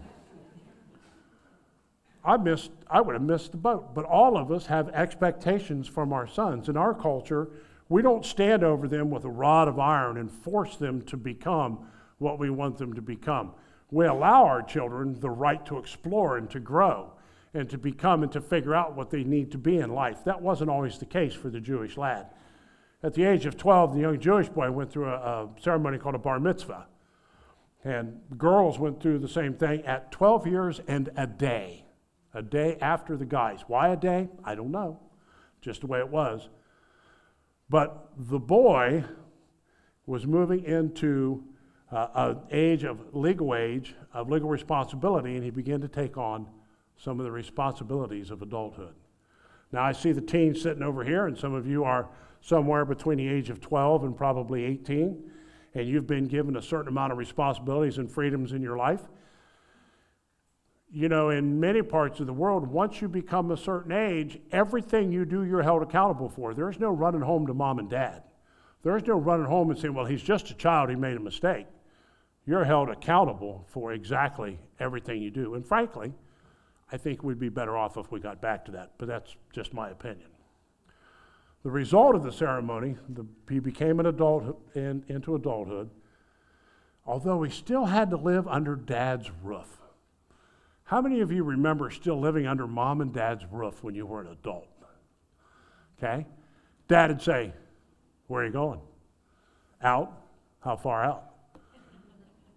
I 2.24 2.38
missed, 2.38 2.72
I 2.90 3.02
would 3.02 3.14
have 3.14 3.22
missed 3.22 3.52
the 3.52 3.58
boat. 3.58 3.96
But 3.96 4.06
all 4.06 4.38
of 4.38 4.52
us 4.52 4.66
have 4.66 4.90
expectations 4.90 5.88
from 5.88 6.12
our 6.12 6.28
sons. 6.28 6.70
In 6.70 6.76
our 6.78 6.94
culture, 6.94 7.50
we 7.90 8.02
don't 8.02 8.26
stand 8.26 8.64
over 8.64 8.88
them 8.88 9.10
with 9.10 9.26
a 9.26 9.30
rod 9.30 9.68
of 9.68 9.80
iron 9.80 10.18
and 10.18 10.32
force 10.32 10.76
them 10.78 11.02
to 11.04 11.18
become 11.18 11.88
what 12.20 12.40
we 12.40 12.50
want 12.50 12.78
them 12.78 12.94
to 12.94 13.02
become. 13.02 13.52
We 13.92 14.06
allow 14.06 14.46
our 14.46 14.62
children 14.62 15.20
the 15.20 15.30
right 15.30 15.66
to 15.66 15.78
explore 15.78 16.38
and 16.38 16.50
to 16.52 16.60
grow 16.60 17.14
and 17.54 17.70
to 17.70 17.78
become 17.78 18.22
and 18.22 18.32
to 18.32 18.42
figure 18.42 18.76
out 18.76 18.96
what 18.96 19.10
they 19.10 19.24
need 19.24 19.52
to 19.52 19.58
be 19.58 19.78
in 19.78 19.92
life. 19.94 20.24
That 20.24 20.42
wasn't 20.42 20.70
always 20.70 21.00
the 21.00 21.06
case 21.06 21.34
for 21.34 21.50
the 21.50 21.60
Jewish 21.60 21.98
lad. 21.98 22.28
At 23.02 23.16
the 23.16 23.24
age 23.24 23.46
of 23.46 23.58
12, 23.58 23.96
the 23.96 24.02
young 24.02 24.20
Jewish 24.20 24.50
boy 24.50 24.70
went 24.70 24.92
through 24.92 25.10
a, 25.10 25.16
a 25.16 25.50
ceremony 25.60 25.98
called 25.98 26.16
a 26.16 26.20
bar 26.20 26.40
mitzvah. 26.40 26.86
And 27.84 28.20
girls 28.38 28.78
went 28.78 29.02
through 29.02 29.20
the 29.20 29.28
same 29.28 29.54
thing 29.54 29.84
at 29.86 30.12
12 30.12 30.46
years 30.46 30.82
and 30.88 31.10
a 31.16 31.26
day 31.26 31.86
a 32.34 32.42
day 32.42 32.78
after 32.82 33.18
the 33.18 33.26
guys. 33.26 33.64
Why 33.68 33.90
a 33.90 33.98
day? 33.98 34.30
I 34.44 34.56
don't 34.56 34.72
know. 34.72 35.00
Just 35.62 35.82
the 35.82 35.88
way 35.88 36.00
it 36.00 36.10
was. 36.10 36.50
But 37.70 38.10
the 38.18 38.40
boy 38.40 39.04
was 40.06 40.26
moving 40.26 40.64
into 40.64 41.44
uh, 41.92 42.08
an 42.16 42.40
age 42.52 42.84
of 42.84 43.16
legal 43.16 43.56
age, 43.56 43.96
of 44.14 44.30
legal 44.30 44.50
responsibility, 44.50 45.36
and 45.36 45.44
he 45.44 45.52
began 45.52 45.82
to 45.82 45.88
take 45.88 46.18
on 46.18 46.48
some 46.98 47.20
of 47.20 47.26
the 47.26 47.32
responsibilities 47.32 48.32
of 48.32 48.42
adulthood. 48.42 48.96
Now, 49.72 49.84
I 49.84 49.92
see 49.92 50.12
the 50.12 50.22
teens 50.22 50.62
sitting 50.62 50.82
over 50.82 51.04
here, 51.04 51.28
and 51.28 51.38
some 51.38 51.54
of 51.54 51.68
you 51.68 51.84
are 51.84 52.10
somewhere 52.42 52.86
between 52.86 53.18
the 53.18 53.28
age 53.28 53.50
of 53.50 53.62
12 53.62 54.04
and 54.04 54.18
probably 54.18 54.66
18, 54.66 55.32
and 55.76 55.88
you've 55.88 56.08
been 56.08 56.26
given 56.26 56.58
a 56.58 56.62
certain 56.62 56.88
amount 56.88 57.12
of 57.12 57.18
responsibilities 57.18 58.00
and 58.00 58.12
freedoms 58.12 58.52
in 58.52 58.62
your 58.62 58.78
life 58.78 59.02
you 60.92 61.08
know, 61.08 61.30
in 61.30 61.60
many 61.60 61.82
parts 61.82 62.20
of 62.20 62.26
the 62.26 62.34
world, 62.34 62.68
once 62.68 63.02
you 63.02 63.08
become 63.08 63.52
a 63.52 63.58
certain 63.58 63.92
age, 63.92 64.40
everything 64.52 65.12
you 65.12 65.24
do, 65.24 65.44
you're 65.44 65.62
held 65.62 65.84
accountable 65.84 66.30
for. 66.30 66.54
There's 66.54 66.80
no 66.80 66.90
running 66.90 67.22
home 67.22 67.46
to 67.48 67.54
mom 67.54 67.80
and 67.80 67.90
dad. 67.90 68.24
There's 68.84 69.06
no 69.06 69.18
running 69.18 69.46
home 69.46 69.70
and 69.70 69.80
saying, 69.80 69.94
well, 69.94 70.06
he's 70.06 70.22
just 70.22 70.50
a 70.50 70.56
child, 70.56 70.90
he 70.90 70.96
made 70.96 71.18
a 71.18 71.20
mistake. 71.20 71.68
You're 72.46 72.64
held 72.64 72.90
accountable 72.90 73.66
for 73.68 73.94
exactly 73.94 74.58
everything 74.80 75.22
you 75.22 75.30
do. 75.30 75.54
And 75.56 75.66
frankly, 75.66 76.14
I 76.92 76.98
think 76.98 77.24
we'd 77.24 77.40
be 77.40 77.50
better 77.50 77.78
off 77.78 77.98
if 77.98 78.12
we 78.12 78.20
got 78.20 78.42
back 78.42 78.66
to 78.66 78.72
that, 78.72 78.94
but 78.98 79.08
that's 79.08 79.36
just 79.54 79.74
my 79.74 79.90
opinion. 79.90 80.30
The 81.64 81.70
result 81.70 82.16
of 82.16 82.24
the 82.24 82.32
ceremony, 82.32 82.96
the, 83.10 83.26
he 83.50 83.60
became 83.60 84.00
an 84.00 84.08
adult 84.08 84.60
in, 84.74 85.04
into 85.08 85.36
adulthood, 85.36 85.90
although 87.06 87.44
he 87.44 87.52
still 87.52 87.86
had 87.86 88.10
to 88.10 88.18
live 88.18 88.48
under 88.48 88.76
dad's 88.76 89.30
roof. 89.44 89.80
How 90.90 91.02
many 91.02 91.20
of 91.22 91.32
you 91.32 91.44
remember 91.44 91.92
still 91.92 92.20
living 92.20 92.48
under 92.48 92.66
mom 92.66 93.02
and 93.02 93.14
dad's 93.14 93.46
roof 93.52 93.84
when 93.84 93.94
you 93.94 94.08
were 94.08 94.22
an 94.22 94.28
adult? 94.30 94.68
Okay? 96.00 96.26
Dad 96.88 97.12
would 97.12 97.22
say, 97.22 97.54
Where 98.26 98.42
are 98.42 98.48
you 98.48 98.52
going? 98.52 98.82
Out? 99.84 100.12
How 100.62 100.76
far 100.76 101.06
out? 101.06 101.26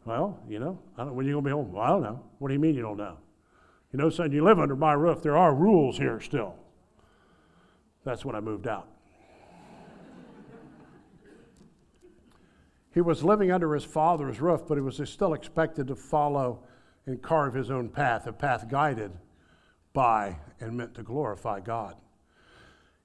Well, 0.07 0.41
you 0.49 0.61
know, 0.61 0.79
when 0.97 1.27
are 1.27 1.29
you 1.29 1.35
going 1.35 1.45
to 1.45 1.49
be 1.51 1.51
home? 1.51 1.73
Well, 1.73 1.83
I 1.83 1.89
don't 1.89 2.03
know. 2.03 2.25
What 2.39 2.49
do 2.49 2.55
you 2.55 2.61
mean 2.61 2.75
you 2.75 2.81
don't 2.81 2.97
know? 2.97 3.19
You 3.93 3.99
know, 3.99 4.09
son, 4.09 4.33
you 4.33 4.43
live 4.43 4.59
under 4.59 4.77
my 4.77 4.95
roof. 4.95 5.23
There 5.23 5.37
are 5.37 5.55
rules 5.55 5.99
here 5.99 6.19
still. 6.19 6.55
That's 8.03 8.25
when 8.25 8.35
I 8.35 8.41
moved 8.41 8.67
out. 8.67 8.89
He 12.95 13.03
was 13.03 13.23
living 13.23 13.51
under 13.51 13.75
his 13.75 13.85
father's 13.85 14.41
roof, 14.41 14.63
but 14.67 14.77
he 14.77 14.81
was 14.81 14.99
still 15.05 15.35
expected 15.35 15.87
to 15.89 15.95
follow 15.95 16.65
and 17.07 17.21
carve 17.23 17.55
his 17.55 17.71
own 17.71 17.89
path, 17.89 18.27
a 18.27 18.33
path 18.33 18.69
guided 18.69 19.13
by 19.93 20.37
and 20.61 20.77
meant 20.77 20.95
to 20.95 21.03
glorify 21.03 21.61
God. 21.61 21.97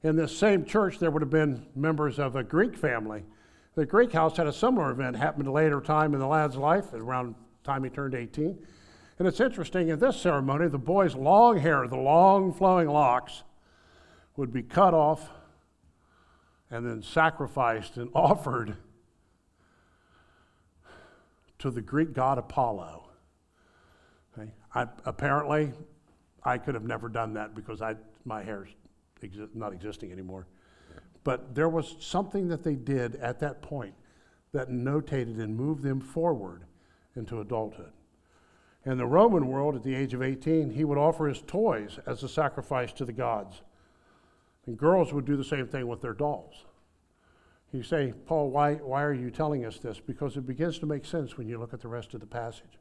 In 0.03 0.15
this 0.15 0.37
same 0.37 0.63
church, 0.63 0.99
there 0.99 1.11
would 1.11 1.21
have 1.21 1.31
been 1.31 1.65
members 1.75 2.19
of 2.19 2.35
a 2.35 2.43
Greek 2.43 2.77
family. 2.77 3.23
The 3.75 3.85
Greek 3.85 4.11
house 4.11 4.37
had 4.37 4.47
a 4.47 4.53
similar 4.53 4.91
event 4.91 5.15
happened 5.15 5.51
later 5.51 5.81
time 5.81 6.13
in 6.13 6.19
the 6.19 6.27
lad's 6.27 6.55
life, 6.55 6.93
around 6.93 7.35
time 7.63 7.83
he 7.83 7.89
turned 7.89 8.13
18. 8.13 8.57
And 9.19 9.27
it's 9.27 9.39
interesting, 9.39 9.89
in 9.89 9.99
this 9.99 10.21
ceremony, 10.21 10.67
the 10.67 10.77
boy's 10.77 11.15
long 11.15 11.57
hair, 11.57 11.87
the 11.87 11.97
long 11.97 12.53
flowing 12.53 12.87
locks, 12.87 13.43
would 14.35 14.53
be 14.53 14.61
cut 14.61 14.93
off 14.93 15.31
and 16.69 16.85
then 16.85 17.01
sacrificed 17.01 17.97
and 17.97 18.09
offered 18.15 18.77
to 21.59 21.71
the 21.71 21.81
Greek 21.81 22.13
god 22.13 22.37
Apollo. 22.37 23.06
I, 24.73 24.87
apparently, 25.05 25.73
I 26.43 26.57
could 26.57 26.75
have 26.75 26.83
never 26.83 27.09
done 27.09 27.33
that 27.33 27.55
because 27.55 27.81
I, 27.81 27.95
my 28.25 28.43
hair's 28.43 28.69
exi- 29.21 29.53
not 29.55 29.73
existing 29.73 30.11
anymore. 30.11 30.47
But 31.23 31.55
there 31.55 31.69
was 31.69 31.95
something 31.99 32.47
that 32.49 32.63
they 32.63 32.75
did 32.75 33.15
at 33.17 33.39
that 33.39 33.61
point 33.61 33.93
that 34.53 34.69
notated 34.69 35.39
and 35.41 35.55
moved 35.55 35.83
them 35.83 35.99
forward 35.99 36.63
into 37.15 37.41
adulthood. 37.41 37.91
In 38.85 38.97
the 38.97 39.05
Roman 39.05 39.47
world, 39.47 39.75
at 39.75 39.83
the 39.83 39.95
age 39.95 40.13
of 40.13 40.21
18, 40.21 40.69
he 40.69 40.85
would 40.85 40.97
offer 40.97 41.27
his 41.27 41.41
toys 41.41 41.99
as 42.05 42.23
a 42.23 42.29
sacrifice 42.29 42.93
to 42.93 43.05
the 43.05 43.11
gods. 43.11 43.61
And 44.65 44.77
girls 44.77 45.11
would 45.11 45.25
do 45.25 45.35
the 45.35 45.43
same 45.43 45.67
thing 45.67 45.87
with 45.87 46.01
their 46.01 46.13
dolls. 46.13 46.65
You 47.73 47.83
say, 47.83 48.13
Paul, 48.25 48.49
why, 48.49 48.75
why 48.75 49.03
are 49.03 49.13
you 49.13 49.29
telling 49.29 49.65
us 49.65 49.77
this? 49.77 49.99
Because 49.99 50.37
it 50.37 50.47
begins 50.47 50.79
to 50.79 50.85
make 50.85 51.05
sense 51.05 51.37
when 51.37 51.49
you 51.49 51.59
look 51.59 51.73
at 51.73 51.81
the 51.81 51.89
rest 51.89 52.13
of 52.13 52.21
the 52.21 52.25
passage. 52.25 52.79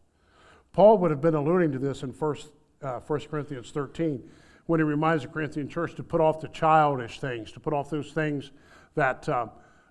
Paul 0.76 0.98
would 0.98 1.10
have 1.10 1.22
been 1.22 1.34
alluding 1.34 1.72
to 1.72 1.78
this 1.78 2.02
in 2.02 2.10
1, 2.10 2.36
uh, 2.82 3.00
1 3.00 3.20
Corinthians 3.30 3.70
13 3.70 4.22
when 4.66 4.78
he 4.78 4.84
reminds 4.84 5.22
the 5.22 5.28
Corinthian 5.30 5.70
church 5.70 5.94
to 5.94 6.02
put 6.02 6.20
off 6.20 6.38
the 6.38 6.48
childish 6.48 7.18
things, 7.18 7.50
to 7.52 7.60
put 7.60 7.72
off 7.72 7.88
those 7.88 8.12
things 8.12 8.50
that 8.94 9.26
uh, 9.26 9.46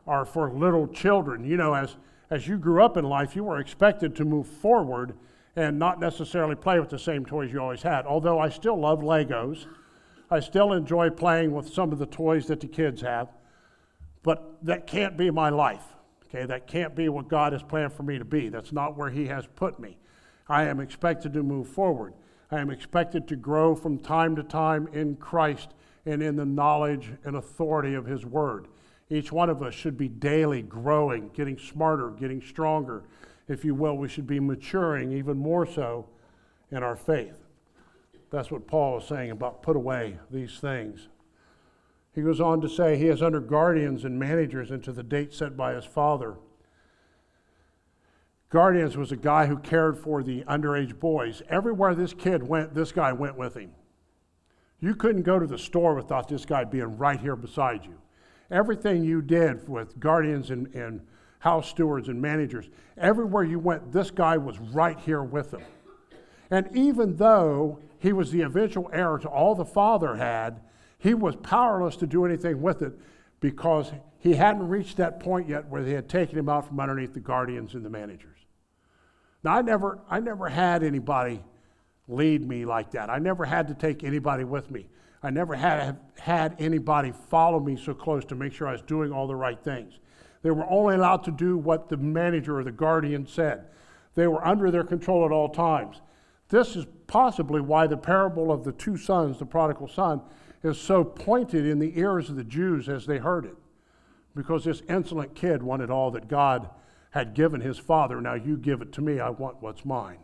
are 0.06 0.25
for 0.25 0.51
little 0.51 0.88
children. 0.88 1.44
You 1.44 1.58
know, 1.58 1.74
as, 1.74 1.96
as 2.30 2.48
you 2.48 2.60
grew 2.60 2.84
up 2.84 2.98
in 2.98 3.04
life, 3.04 3.36
you 3.36 3.44
were 3.44 3.60
expected 3.60 4.15
to 4.18 4.25
move 4.25 4.46
forward 4.46 5.15
and 5.56 5.80
not 5.80 6.00
necessarily 6.00 6.54
play 6.54 6.80
with 6.80 6.89
the 6.89 7.00
same 7.00 7.25
toys 7.25 7.51
you 7.51 7.60
always 7.60 7.82
had. 7.82 8.06
Although 8.06 8.38
I 8.38 8.50
still 8.50 8.80
love 8.80 9.00
Legos, 9.00 9.65
I 10.30 10.39
still 10.39 10.72
enjoy 10.72 11.10
playing 11.10 11.51
with 11.51 11.68
some 11.68 11.94
of 11.94 11.98
the 11.98 12.06
toys 12.06 12.46
that 12.46 12.60
the 12.60 12.68
kids 12.68 13.01
have, 13.01 13.30
but 14.22 14.63
that 14.63 14.86
can't 14.86 15.18
be 15.18 15.32
my 15.32 15.50
life. 15.50 15.96
Okay, 16.25 16.46
that 16.46 16.68
can't 16.68 16.94
be 16.94 17.10
what 17.10 17.27
God 17.27 17.54
has 17.54 17.63
planned 17.63 17.94
for 17.94 18.04
me 18.04 18.20
to 18.20 18.25
be. 18.25 18.50
That's 18.50 18.72
not 18.72 18.96
where 18.96 19.10
He 19.10 19.25
has 19.25 19.48
put 19.48 19.80
me. 19.80 19.98
I 20.48 20.64
am 20.66 20.80
expected 20.80 21.34
to 21.34 21.44
move 21.44 21.68
forward. 21.68 22.14
I 22.52 22.60
am 22.60 22.70
expected 22.70 23.28
to 23.28 23.36
grow 23.36 23.75
from 23.75 23.98
time 23.98 24.36
to 24.36 24.44
time 24.44 24.88
in 24.94 25.16
Christ 25.16 25.74
and 26.06 26.22
in 26.22 26.36
the 26.36 26.46
knowledge 26.46 27.12
and 27.24 27.36
authority 27.36 27.96
of 27.96 28.06
His 28.06 28.25
Word. 28.25 28.68
Each 29.10 29.32
one 29.32 29.50
of 29.50 29.62
us 29.62 29.74
should 29.74 29.98
be 29.98 30.08
daily 30.08 30.62
growing, 30.62 31.30
getting 31.34 31.58
smarter, 31.58 32.10
getting 32.12 32.42
stronger. 32.42 33.04
If 33.48 33.66
you 33.66 33.75
will, 33.75 33.98
we 33.98 34.08
should 34.08 34.28
be 34.28 34.40
maturing 34.40 35.12
even 35.12 35.38
more 35.38 35.66
so 35.66 36.08
in 36.72 36.84
our 36.84 36.96
faith. 36.96 37.46
That's 38.32 38.52
what 38.52 38.68
Paul 38.68 39.00
is 39.00 39.06
saying 39.06 39.32
about 39.32 39.64
put 39.64 39.75
away 39.75 40.18
these 40.32 40.60
things. 40.60 41.08
He 42.14 42.22
goes 42.22 42.42
on 42.42 42.62
to 42.62 42.70
say 42.70 42.98
he 42.98 43.08
is 43.08 43.22
under 43.22 43.40
guardians 43.40 44.06
and 44.06 44.18
managers 44.18 44.72
until 44.72 44.94
the 44.94 45.04
date 45.04 45.34
set 45.34 45.58
by 45.58 45.74
his 45.74 45.86
father. 45.86 46.36
Guardians 48.56 48.96
was 48.96 49.12
a 49.12 49.18
guy 49.18 49.48
who 49.48 49.58
cared 49.58 49.98
for 49.98 50.24
the 50.24 50.46
underage 50.46 50.98
boys. 50.98 51.42
Everywhere 51.50 51.94
this 51.94 52.14
kid 52.14 52.42
went, 52.42 52.74
this 52.74 52.94
guy 52.94 53.12
went 53.12 53.38
with 53.38 53.58
him. 53.58 53.72
You 54.80 54.96
couldn't 54.96 55.24
go 55.24 55.38
to 55.38 55.46
the 55.46 55.58
store 55.58 55.94
without 55.94 56.30
this 56.30 56.46
guy 56.46 56.64
being 56.64 56.98
right 56.98 57.20
here 57.20 57.36
beside 57.36 57.84
you. 57.84 57.98
Everything 58.50 59.04
you 59.04 59.22
did 59.22 59.68
with 59.68 60.00
guardians 60.00 60.52
and, 60.52 60.74
and 60.74 61.02
house 61.40 61.68
stewards 61.68 62.08
and 62.08 62.22
managers, 62.22 62.70
everywhere 62.98 63.44
you 63.44 63.60
went, 63.60 63.92
this 63.92 64.10
guy 64.10 64.38
was 64.38 64.58
right 64.58 64.98
here 65.02 65.22
with 65.22 65.52
them. 65.52 65.64
And 66.50 66.70
even 66.72 67.18
though 67.18 67.80
he 68.00 68.14
was 68.14 68.32
the 68.32 68.44
eventual 68.44 68.90
heir 68.94 69.18
to 69.18 69.28
all 69.28 69.54
the 69.54 69.66
father 69.66 70.16
had, 70.16 70.62
he 70.98 71.14
was 71.14 71.36
powerless 71.36 71.98
to 71.98 72.08
do 72.08 72.24
anything 72.24 72.62
with 72.62 72.82
it 72.82 72.98
because 73.42 73.92
he 74.18 74.36
hadn't 74.36 74.70
reached 74.70 74.96
that 74.96 75.20
point 75.20 75.50
yet 75.50 75.68
where 75.68 75.84
they 75.84 75.92
had 75.92 76.08
taken 76.08 76.40
him 76.40 76.48
out 76.48 76.70
from 76.70 76.80
underneath 76.80 77.14
the 77.14 77.20
guardians 77.20 77.74
and 77.74 77.84
the 77.84 77.90
managers. 77.90 78.35
Now, 79.46 79.54
I 79.54 79.62
never, 79.62 80.00
I 80.10 80.20
never 80.20 80.50
had 80.50 80.82
anybody 80.82 81.40
lead 82.08 82.48
me 82.48 82.66
like 82.66 82.90
that. 82.92 83.12
I 83.12 83.20
never 83.20 83.46
had 83.46 83.68
to 83.68 83.75
take 83.75 84.04
anybody 84.04 84.44
with 84.44 84.72
me. 84.72 84.88
I 85.22 85.30
never 85.30 85.54
had 85.54 86.00
had 86.20 86.56
anybody 86.58 87.14
follow 87.30 87.60
me 87.60 87.78
so 87.78 87.94
close 87.94 88.25
to 88.25 88.36
make 88.36 88.54
sure 88.54 88.68
I 88.68 88.72
was 88.72 88.82
doing 88.82 89.12
all 89.12 89.28
the 89.28 89.36
right 89.36 89.64
things. 89.64 90.00
They 90.42 90.50
were 90.50 90.68
only 90.68 90.96
allowed 90.96 91.24
to 91.25 91.32
do 91.32 91.58
what 91.58 91.90
the 91.90 91.98
manager 91.98 92.58
or 92.58 92.64
the 92.64 92.72
guardian 92.72 93.28
said. 93.28 93.66
They 94.16 94.25
were 94.25 94.46
under 94.46 94.72
their 94.72 94.84
control 94.84 95.25
at 95.25 95.32
all 95.32 95.50
times. 95.50 96.02
This 96.50 96.75
is 96.75 96.88
possibly 97.06 97.62
why 97.62 97.86
the 97.86 97.98
parable 97.98 98.52
of 98.52 98.64
the 98.64 98.72
two 98.72 98.98
sons, 98.98 99.38
the 99.38 99.46
prodigal 99.46 99.88
son, 99.88 100.22
is 100.64 100.80
so 100.80 101.04
pointed 101.04 101.68
in 101.68 101.78
the 101.78 102.00
ears 102.00 102.32
of 102.32 102.36
the 102.36 102.44
Jews 102.44 102.90
as 102.90 103.06
they 103.06 103.20
heard 103.20 103.46
it. 103.46 103.56
Because 104.36 104.64
this 104.64 104.82
insolent 104.90 105.36
kid 105.36 105.62
wanted 105.62 105.92
all 105.92 106.10
that 106.12 106.28
God 106.28 106.70
had 107.16 107.34
given 107.34 107.62
his 107.62 107.80
father. 107.80 108.20
Now 108.20 108.34
you 108.34 108.58
give 108.58 108.82
it 108.82 108.92
to 108.92 109.02
me. 109.02 109.22
I 109.22 109.30
want 109.30 109.62
what's 109.62 109.86
mine. 109.86 110.18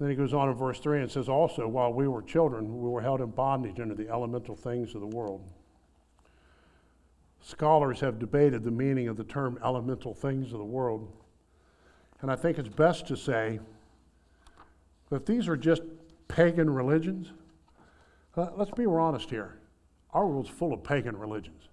Then 0.00 0.08
he 0.08 0.16
goes 0.16 0.32
on 0.32 0.48
in 0.48 0.54
verse 0.54 0.80
3 0.80 1.02
and 1.02 1.10
says, 1.10 1.28
Also, 1.28 1.68
while 1.68 1.92
we 1.92 2.08
were 2.08 2.22
children, 2.22 2.82
we 2.82 2.88
were 2.88 3.02
held 3.02 3.20
in 3.20 3.30
bondage 3.30 3.78
under 3.80 3.94
the 3.94 4.08
elemental 4.08 4.56
things 4.56 4.94
of 4.94 5.02
the 5.02 5.06
world. 5.06 5.44
Scholars 7.42 8.00
have 8.00 8.18
debated 8.18 8.64
the 8.64 8.70
meaning 8.70 9.08
of 9.08 9.18
the 9.18 9.24
term 9.24 9.58
elemental 9.62 10.14
things 10.14 10.52
of 10.52 10.58
the 10.58 10.64
world. 10.64 11.12
And 12.22 12.30
I 12.30 12.36
think 12.36 12.58
it's 12.58 12.68
best 12.68 13.06
to 13.08 13.16
say 13.16 13.60
that 15.10 15.26
these 15.26 15.48
are 15.48 15.56
just 15.56 15.82
pagan 16.28 16.70
religions. 16.70 17.30
Uh, 18.34 18.48
let's 18.56 18.70
be 18.70 18.86
honest 18.86 19.28
here. 19.28 19.58
Our 20.14 20.26
world's 20.26 20.48
full 20.48 20.72
of 20.72 20.82
pagan 20.82 21.14
religions. 21.14 21.68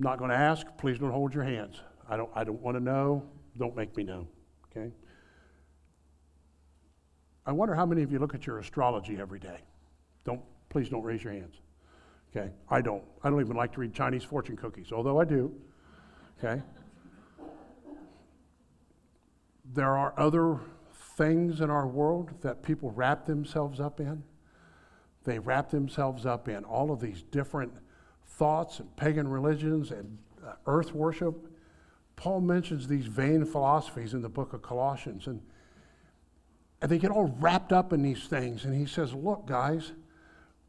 Not 0.00 0.18
going 0.18 0.30
to 0.30 0.36
ask. 0.36 0.66
Please 0.78 0.98
don't 0.98 1.12
hold 1.12 1.34
your 1.34 1.44
hands. 1.44 1.82
I 2.08 2.16
don't, 2.16 2.30
I 2.34 2.42
don't 2.42 2.60
want 2.60 2.76
to 2.76 2.82
know. 2.82 3.22
Don't 3.58 3.76
make 3.76 3.94
me 3.96 4.02
know. 4.02 4.26
Okay? 4.70 4.90
I 7.44 7.52
wonder 7.52 7.74
how 7.74 7.84
many 7.84 8.02
of 8.02 8.10
you 8.10 8.18
look 8.18 8.34
at 8.34 8.46
your 8.46 8.58
astrology 8.58 9.18
every 9.20 9.38
day. 9.38 9.58
Don't, 10.24 10.40
please 10.70 10.88
don't 10.88 11.02
raise 11.02 11.22
your 11.22 11.34
hands. 11.34 11.56
Okay? 12.34 12.50
I 12.70 12.80
don't. 12.80 13.04
I 13.22 13.28
don't 13.28 13.40
even 13.42 13.56
like 13.56 13.72
to 13.74 13.80
read 13.80 13.92
Chinese 13.92 14.24
fortune 14.24 14.56
cookies, 14.56 14.90
although 14.90 15.20
I 15.20 15.26
do. 15.26 15.52
Okay? 16.42 16.62
There 19.74 19.98
are 19.98 20.14
other 20.16 20.60
things 21.18 21.60
in 21.60 21.68
our 21.68 21.86
world 21.86 22.30
that 22.40 22.62
people 22.62 22.90
wrap 22.92 23.26
themselves 23.26 23.80
up 23.80 24.00
in. 24.00 24.22
They 25.24 25.38
wrap 25.38 25.70
themselves 25.70 26.24
up 26.24 26.48
in 26.48 26.64
all 26.64 26.90
of 26.90 27.00
these 27.00 27.22
different 27.22 27.74
thoughts 28.40 28.80
and 28.80 28.96
pagan 28.96 29.28
religions 29.28 29.90
and 29.90 30.16
uh, 30.42 30.52
earth 30.66 30.94
worship. 30.94 31.46
Paul 32.16 32.40
mentions 32.40 32.88
these 32.88 33.04
vain 33.04 33.44
philosophies 33.44 34.14
in 34.14 34.22
the 34.22 34.30
book 34.30 34.54
of 34.54 34.62
Colossians, 34.62 35.26
and, 35.26 35.42
and 36.80 36.90
they 36.90 36.96
get 36.96 37.10
all 37.10 37.34
wrapped 37.38 37.70
up 37.70 37.92
in 37.92 38.00
these 38.02 38.24
things. 38.24 38.64
And 38.64 38.74
he 38.74 38.86
says, 38.86 39.12
Look, 39.12 39.46
guys, 39.46 39.92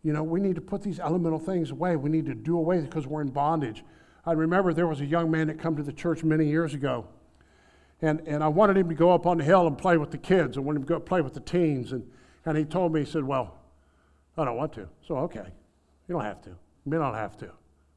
you 0.03 0.11
know, 0.11 0.21
we 0.21 0.41
need 0.41 0.55
to 0.55 0.61
put 0.61 0.81
these 0.81 0.99
elemental 0.99 1.39
things 1.39 1.71
away. 1.71 1.95
We 1.95 2.09
need 2.09 2.25
to 2.25 2.33
do 2.33 2.57
away 2.57 2.81
because 2.81 3.07
we're 3.07 3.21
in 3.21 3.29
bondage. 3.29 3.85
I 4.25 4.33
remember 4.33 4.73
there 4.73 4.87
was 4.87 4.99
a 4.99 5.05
young 5.05 5.31
man 5.31 5.47
that 5.47 5.57
come 5.57 5.77
to 5.77 5.83
the 5.83 5.93
church 5.93 6.25
many 6.25 6.47
years 6.47 6.73
ago, 6.73 7.07
and, 8.01 8.19
and 8.27 8.43
I 8.43 8.49
wanted 8.49 8.75
him 8.75 8.89
to 8.89 8.95
go 8.95 9.11
up 9.11 9.25
on 9.25 9.37
the 9.37 9.45
hill 9.45 9.65
and 9.65 9.77
play 9.77 9.95
with 9.95 10.11
the 10.11 10.17
kids. 10.17 10.57
I 10.57 10.59
wanted 10.59 10.81
him 10.81 10.87
to 10.87 10.93
go 10.95 10.99
play 10.99 11.21
with 11.21 11.35
the 11.35 11.39
teens. 11.39 11.93
And, 11.93 12.05
and 12.45 12.57
he 12.57 12.65
told 12.65 12.91
me, 12.91 12.99
he 12.99 13.05
said, 13.05 13.23
Well, 13.23 13.55
I 14.37 14.43
don't 14.43 14.57
want 14.57 14.73
to. 14.73 14.89
So, 15.07 15.15
okay, 15.19 15.47
you 16.09 16.15
don't 16.15 16.25
have 16.25 16.41
to. 16.41 16.49
You 16.85 16.91
don't 16.91 17.13
have 17.13 17.37
to. 17.37 17.51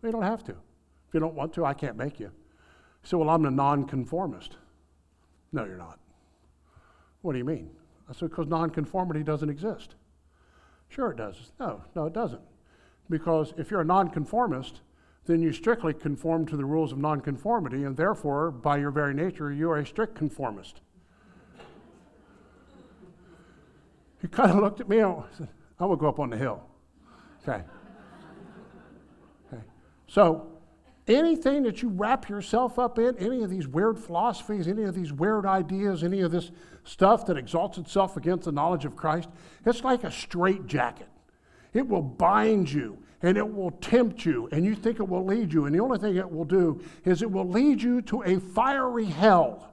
You 0.05 0.13
don't 0.13 0.23
have 0.23 0.45
to. 0.45 0.53
If 0.53 1.15
you 1.15 1.21
don't 1.21 1.35
want 1.35 1.55
to, 1.55 1.65
I 1.65 1.75
can't 1.75 1.97
make 1.97 2.21
you. 2.21 2.31
So, 3.03 3.19
well, 3.19 3.31
I'm 3.31 3.45
a 3.47 3.51
nonconformist. 3.51 4.57
No, 5.53 5.65
you're 5.65 5.77
not. 5.77 5.99
What 7.23 7.33
do 7.33 7.39
you 7.39 7.45
mean? 7.45 7.71
I 8.09 8.13
said, 8.13 8.31
because 8.31 8.47
nonconformity 8.47 9.23
doesn't 9.23 9.49
exist. 9.49 9.95
Sure, 10.89 11.13
it 11.13 11.17
does. 11.17 11.53
No, 11.59 11.83
no, 11.95 12.07
it 12.07 12.13
doesn't. 12.13 12.43
Because 13.09 13.55
if 13.57 13.71
you're 13.71 13.81
a 13.81 13.85
nonconformist, 13.85 14.81
then 15.27 15.41
you 15.41 15.53
strictly 15.53 15.95
conform 15.95 16.45
to 16.47 16.57
the 16.57 16.65
rules 16.65 16.93
of 16.93 16.99
nonconformity, 16.99 17.85
and 17.85 17.97
therefore, 17.97 18.51
by 18.51 18.77
your 18.77 18.91
very 18.91 19.15
nature, 19.15 19.53
you 19.53 19.71
are 19.71 19.79
a 19.79 19.87
strict 19.87 20.15
conformist. 20.15 20.81
He 24.21 24.29
kind 24.29 24.51
of 24.51 24.59
looked 24.59 24.81
at 24.81 24.89
me 24.89 24.99
and 24.99 25.23
said, 25.37 25.49
going 25.79 25.91
to 25.91 25.97
go 25.97 26.09
up 26.09 26.19
on 26.19 26.31
the 26.31 26.37
hill. 26.37 26.63
Okay. 27.43 27.63
So 30.07 30.47
anything 31.07 31.63
that 31.65 31.83
you 31.83 31.89
wrap 31.89 32.29
yourself 32.29 32.79
up 32.79 32.99
in, 32.99 33.17
any 33.19 33.43
of 33.43 33.51
these 33.51 33.69
weird 33.69 33.99
philosophies, 33.99 34.69
any 34.69 34.85
of 34.85 34.95
these 34.95 35.13
weird 35.13 35.47
ideas, 35.47 36.03
any 36.03 36.21
of 36.21 36.33
this 36.33 36.51
stuff 36.85 37.27
that 37.27 37.37
exalts 37.37 37.79
itself 37.79 38.17
against 38.17 38.45
the 38.45 38.53
knowledge 38.53 38.85
of 38.85 38.97
Christ, 38.97 39.29
it's 39.65 39.85
like 39.85 40.05
a 40.05 40.11
straitjacket. 40.11 41.09
It 41.73 41.89
will 41.89 42.03
bind 42.03 42.71
you 42.71 42.99
and 43.23 43.39
it 43.39 43.55
will 43.55 43.71
tempt 43.71 44.27
you, 44.27 44.51
and 44.53 44.67
you 44.67 44.75
think 44.75 45.01
it 45.01 45.09
will 45.09 45.25
lead 45.25 45.51
you. 45.51 45.65
And 45.65 45.75
the 45.75 45.81
only 45.81 45.99
thing 45.99 46.15
it 46.15 46.31
will 46.31 46.45
do 46.45 46.83
is 47.07 47.23
it 47.23 47.31
will 47.31 47.49
lead 47.49 47.81
you 47.81 48.03
to 48.03 48.23
a 48.23 48.39
fiery 48.39 49.07
hell 49.07 49.73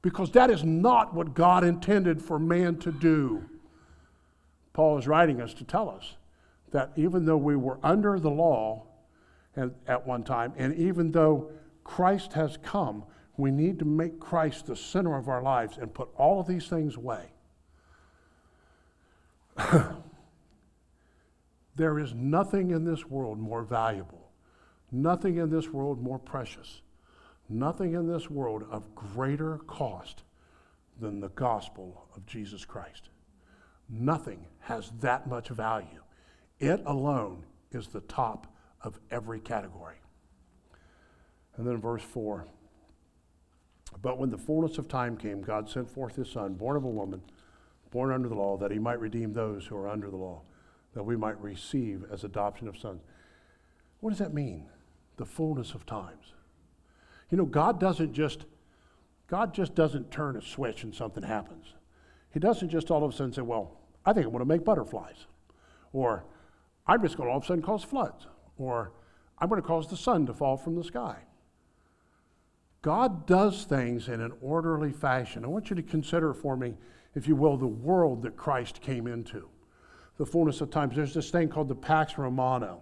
because 0.00 0.30
that 0.30 0.48
is 0.48 0.64
not 0.64 1.12
what 1.12 1.34
God 1.34 1.64
intended 1.64 2.22
for 2.22 2.38
man 2.38 2.78
to 2.78 2.90
do. 2.90 3.44
Paul 4.72 4.96
is 4.96 5.06
writing 5.06 5.42
us 5.42 5.52
to 5.54 5.64
tell 5.64 5.90
us 5.90 6.14
that 6.70 6.92
even 6.96 7.26
though 7.26 7.36
we 7.36 7.56
were 7.56 7.78
under 7.82 8.18
the 8.18 8.30
law 8.30 8.86
at 9.86 10.06
one 10.06 10.22
time, 10.22 10.52
and 10.56 10.74
even 10.74 11.12
though 11.12 11.50
Christ 11.84 12.32
has 12.34 12.56
come, 12.62 13.04
we 13.36 13.50
need 13.50 13.78
to 13.78 13.84
make 13.84 14.20
Christ 14.20 14.66
the 14.66 14.76
center 14.76 15.16
of 15.16 15.28
our 15.28 15.42
lives 15.42 15.78
and 15.78 15.92
put 15.94 16.08
all 16.16 16.40
of 16.40 16.46
these 16.46 16.68
things 16.68 16.96
away. 16.96 17.26
there 21.76 21.98
is 21.98 22.14
nothing 22.14 22.70
in 22.72 22.84
this 22.84 23.06
world 23.06 23.38
more 23.38 23.62
valuable, 23.62 24.30
nothing 24.92 25.38
in 25.38 25.50
this 25.50 25.68
world 25.68 26.02
more 26.02 26.18
precious, 26.18 26.82
nothing 27.48 27.94
in 27.94 28.06
this 28.06 28.28
world 28.28 28.64
of 28.70 28.94
greater 28.94 29.58
cost 29.66 30.24
than 31.00 31.20
the 31.20 31.30
gospel 31.30 32.08
of 32.16 32.26
Jesus 32.26 32.64
Christ. 32.64 33.08
Nothing 33.88 34.44
has 34.60 34.92
that 35.00 35.28
much 35.28 35.48
value. 35.48 36.02
It 36.58 36.82
alone 36.84 37.44
is 37.72 37.88
the 37.88 38.00
top 38.02 38.46
of 38.82 38.98
every 39.10 39.40
category. 39.40 39.96
And 41.56 41.66
then 41.66 41.78
verse 41.78 42.02
4 42.02 42.46
But 44.00 44.18
when 44.18 44.30
the 44.30 44.38
fullness 44.38 44.78
of 44.78 44.88
time 44.88 45.16
came, 45.16 45.42
God 45.42 45.68
sent 45.68 45.90
forth 45.90 46.16
his 46.16 46.30
Son, 46.30 46.54
born 46.54 46.76
of 46.76 46.84
a 46.84 46.88
woman, 46.88 47.22
born 47.90 48.12
under 48.12 48.28
the 48.28 48.34
law, 48.34 48.56
that 48.58 48.70
he 48.70 48.78
might 48.78 49.00
redeem 49.00 49.32
those 49.32 49.66
who 49.66 49.76
are 49.76 49.88
under 49.88 50.10
the 50.10 50.16
law, 50.16 50.42
that 50.94 51.02
we 51.02 51.16
might 51.16 51.40
receive 51.40 52.04
as 52.10 52.24
adoption 52.24 52.68
of 52.68 52.78
sons. 52.78 53.02
What 54.00 54.10
does 54.10 54.18
that 54.20 54.32
mean? 54.32 54.66
The 55.16 55.24
fullness 55.24 55.74
of 55.74 55.84
times. 55.84 56.32
You 57.30 57.38
know, 57.38 57.44
God 57.44 57.80
doesn't 57.80 58.12
just 58.12 58.44
God 59.26 59.52
just 59.52 59.74
doesn't 59.74 60.10
turn 60.10 60.36
a 60.36 60.42
switch 60.42 60.84
and 60.84 60.94
something 60.94 61.22
happens. 61.22 61.74
He 62.32 62.40
doesn't 62.40 62.70
just 62.70 62.90
all 62.90 63.04
of 63.04 63.12
a 63.12 63.16
sudden 63.16 63.32
say, 63.32 63.42
Well, 63.42 63.76
I 64.06 64.12
think 64.12 64.24
I'm 64.24 64.32
going 64.32 64.40
to 64.40 64.48
make 64.48 64.64
butterflies. 64.64 65.26
Or 65.92 66.24
I'm 66.86 67.02
just 67.02 67.16
going 67.16 67.26
to 67.26 67.32
all 67.32 67.38
of 67.38 67.44
a 67.44 67.46
sudden 67.46 67.62
cause 67.62 67.84
floods 67.84 68.26
or 68.58 68.92
I'm 69.38 69.48
going 69.48 69.60
to 69.60 69.66
cause 69.66 69.88
the 69.88 69.96
sun 69.96 70.26
to 70.26 70.34
fall 70.34 70.56
from 70.56 70.74
the 70.74 70.84
sky. 70.84 71.16
God 72.82 73.26
does 73.26 73.64
things 73.64 74.08
in 74.08 74.20
an 74.20 74.32
orderly 74.40 74.92
fashion. 74.92 75.44
I 75.44 75.48
want 75.48 75.70
you 75.70 75.76
to 75.76 75.82
consider 75.82 76.32
for 76.32 76.56
me, 76.56 76.76
if 77.14 77.26
you 77.26 77.36
will, 77.36 77.56
the 77.56 77.66
world 77.66 78.22
that 78.22 78.36
Christ 78.36 78.80
came 78.80 79.06
into. 79.06 79.48
The 80.16 80.26
fullness 80.26 80.60
of 80.60 80.70
times. 80.70 80.96
There's 80.96 81.14
this 81.14 81.30
thing 81.30 81.48
called 81.48 81.68
the 81.68 81.74
Pax 81.74 82.18
Romana. 82.18 82.78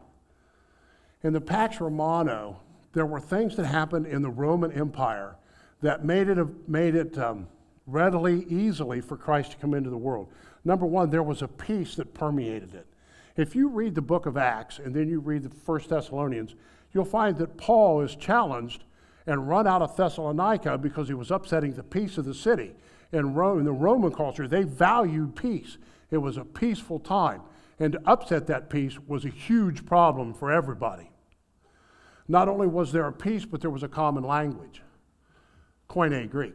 In 1.23 1.33
the 1.33 1.40
Pax 1.40 1.80
Romana, 1.80 2.56
there 2.92 3.06
were 3.06 3.21
things 3.21 3.56
that 3.56 3.66
happened 3.66 4.06
in 4.06 4.23
the 4.23 4.30
Roman 4.30 4.73
Empire 4.73 5.37
that 5.83 6.04
made 6.04 6.28
it, 6.28 6.68
made 6.68 6.95
it 6.95 7.18
um, 7.18 7.47
readily, 7.87 8.47
easily 8.49 9.00
for 9.00 9.16
Christ 9.16 9.52
to 9.52 9.56
come 9.59 9.75
into 9.75 9.90
the 9.90 9.99
world. 9.99 10.28
Number 10.64 10.87
one, 10.87 11.11
there 11.11 11.23
was 11.23 11.42
a 11.42 11.49
peace 11.49 11.95
that 11.97 12.14
permeated 12.14 12.75
it. 12.75 12.87
If 13.36 13.54
you 13.54 13.68
read 13.68 13.94
the 13.94 14.02
book 14.02 14.26
of 14.26 14.36
Acts 14.36 14.78
and 14.78 14.94
then 14.94 15.08
you 15.08 15.20
read 15.20 15.42
the 15.42 15.50
First 15.50 15.90
Thessalonians, 15.90 16.54
you'll 16.92 17.04
find 17.04 17.36
that 17.36 17.56
Paul 17.58 18.00
is 18.00 18.16
challenged 18.16 18.84
and 19.26 19.48
run 19.48 19.66
out 19.66 19.82
of 19.82 19.96
Thessalonica 19.96 20.78
because 20.78 21.08
he 21.08 21.14
was 21.14 21.30
upsetting 21.30 21.74
the 21.74 21.82
peace 21.82 22.16
of 22.16 22.24
the 22.24 22.34
city. 22.34 22.72
In, 23.12 23.34
Rome, 23.34 23.58
in 23.58 23.64
the 23.64 23.72
Roman 23.72 24.12
culture, 24.12 24.48
they 24.48 24.62
valued 24.62 25.36
peace. 25.36 25.78
It 26.10 26.18
was 26.18 26.36
a 26.36 26.44
peaceful 26.44 26.98
time. 26.98 27.42
And 27.78 27.92
to 27.92 28.00
upset 28.06 28.46
that 28.46 28.70
peace 28.70 28.98
was 29.06 29.25
a 29.25 29.28
huge 29.28 29.84
problem 29.84 30.32
for 30.32 30.50
everybody. 30.50 31.10
Not 32.28 32.49
only 32.49 32.66
was 32.66 32.92
there 32.92 33.06
a 33.06 33.12
peace, 33.12 33.44
but 33.44 33.60
there 33.60 33.70
was 33.70 33.82
a 33.82 33.88
common 33.88 34.25
language 34.25 34.82
Koine 35.88 36.28
Greek. 36.28 36.54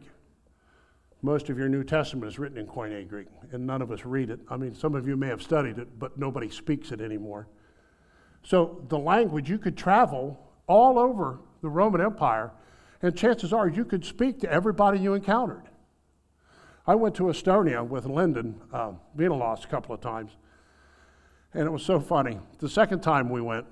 Most 1.24 1.50
of 1.50 1.56
your 1.56 1.68
New 1.68 1.84
Testament 1.84 2.30
is 2.30 2.38
written 2.40 2.58
in 2.58 2.66
Koine 2.66 3.08
Greek, 3.08 3.28
and 3.52 3.64
none 3.64 3.80
of 3.80 3.92
us 3.92 4.04
read 4.04 4.28
it. 4.28 4.40
I 4.50 4.56
mean, 4.56 4.74
some 4.74 4.96
of 4.96 5.06
you 5.06 5.16
may 5.16 5.28
have 5.28 5.40
studied 5.40 5.78
it, 5.78 5.98
but 5.98 6.18
nobody 6.18 6.50
speaks 6.50 6.90
it 6.90 7.00
anymore. 7.00 7.46
So, 8.42 8.84
the 8.88 8.98
language, 8.98 9.48
you 9.48 9.58
could 9.58 9.76
travel 9.76 10.50
all 10.66 10.98
over 10.98 11.38
the 11.60 11.68
Roman 11.68 12.00
Empire, 12.00 12.50
and 13.02 13.16
chances 13.16 13.52
are 13.52 13.68
you 13.68 13.84
could 13.84 14.04
speak 14.04 14.40
to 14.40 14.50
everybody 14.50 14.98
you 14.98 15.14
encountered. 15.14 15.68
I 16.88 16.96
went 16.96 17.14
to 17.16 17.24
Estonia 17.24 17.86
with 17.86 18.06
Lyndon 18.06 18.60
uh, 18.72 18.92
lost 19.16 19.64
a 19.64 19.68
couple 19.68 19.94
of 19.94 20.00
times, 20.00 20.32
and 21.54 21.66
it 21.66 21.70
was 21.70 21.84
so 21.84 22.00
funny. 22.00 22.40
The 22.58 22.68
second 22.68 23.00
time 23.00 23.30
we 23.30 23.40
went, 23.40 23.66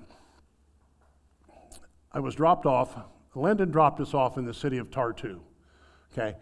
I 2.13 2.21
was 2.21 2.35
dropped 2.35 2.65
off. 2.65 2.95
Lyndon 3.35 3.71
dropped 3.71 3.99
us 3.99 4.13
off 4.13 4.37
in 4.37 4.45
the 4.45 4.53
city 4.53 4.77
of 4.77 4.89
Tartu. 4.89 5.39
Okay, 6.13 6.35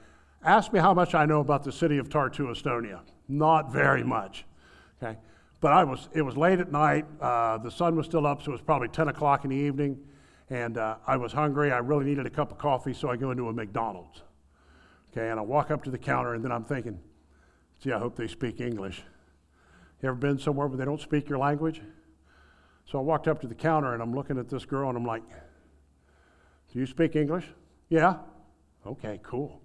Ask 0.43 0.71
me 0.71 0.79
how 0.79 0.93
much 0.93 1.15
I 1.15 1.25
know 1.25 1.41
about 1.41 1.63
the 1.63 1.71
city 1.71 1.97
of 1.97 2.07
Tartu, 2.07 2.47
Estonia. 2.47 3.01
Not 3.27 3.73
very 3.73 4.03
much. 4.03 4.45
Okay? 5.01 5.17
But 5.59 5.73
I 5.73 5.83
was, 5.83 6.07
it 6.13 6.21
was 6.21 6.37
late 6.37 6.59
at 6.59 6.71
night. 6.71 7.05
Uh, 7.19 7.57
the 7.57 7.69
sun 7.69 7.95
was 7.95 8.05
still 8.05 8.25
up, 8.25 8.41
so 8.41 8.51
it 8.51 8.53
was 8.53 8.61
probably 8.61 8.87
10 8.87 9.09
o'clock 9.09 9.43
in 9.43 9.49
the 9.49 9.57
evening. 9.57 9.99
And 10.49 10.77
uh, 10.77 10.95
I 11.05 11.17
was 11.17 11.33
hungry. 11.33 11.71
I 11.71 11.79
really 11.79 12.05
needed 12.05 12.25
a 12.25 12.29
cup 12.29 12.51
of 12.51 12.57
coffee, 12.57 12.93
so 12.93 13.09
I 13.09 13.17
go 13.17 13.31
into 13.31 13.49
a 13.49 13.53
McDonald's. 13.53 14.23
Okay, 15.11 15.29
and 15.29 15.39
I 15.39 15.43
walk 15.43 15.71
up 15.71 15.83
to 15.83 15.91
the 15.91 15.97
counter, 15.97 16.35
and 16.35 16.43
then 16.43 16.51
I'm 16.51 16.63
thinking, 16.63 16.99
gee, 17.81 17.91
I 17.91 17.99
hope 17.99 18.15
they 18.15 18.27
speak 18.27 18.61
English. 18.61 19.03
You 20.01 20.09
ever 20.09 20.17
been 20.17 20.39
somewhere 20.39 20.67
where 20.67 20.77
they 20.77 20.85
don't 20.85 21.01
speak 21.01 21.27
your 21.27 21.39
language? 21.39 21.81
So 22.85 22.97
I 22.97 23.01
walked 23.01 23.27
up 23.27 23.41
to 23.41 23.47
the 23.47 23.55
counter, 23.55 23.93
and 23.93 24.01
I'm 24.01 24.15
looking 24.15 24.37
at 24.37 24.47
this 24.47 24.65
girl, 24.65 24.87
and 24.87 24.97
I'm 24.97 25.05
like, 25.05 25.23
do 26.71 26.79
you 26.79 26.85
speak 26.85 27.15
English? 27.15 27.45
Yeah. 27.89 28.17
Okay, 28.85 29.19
cool. 29.23 29.61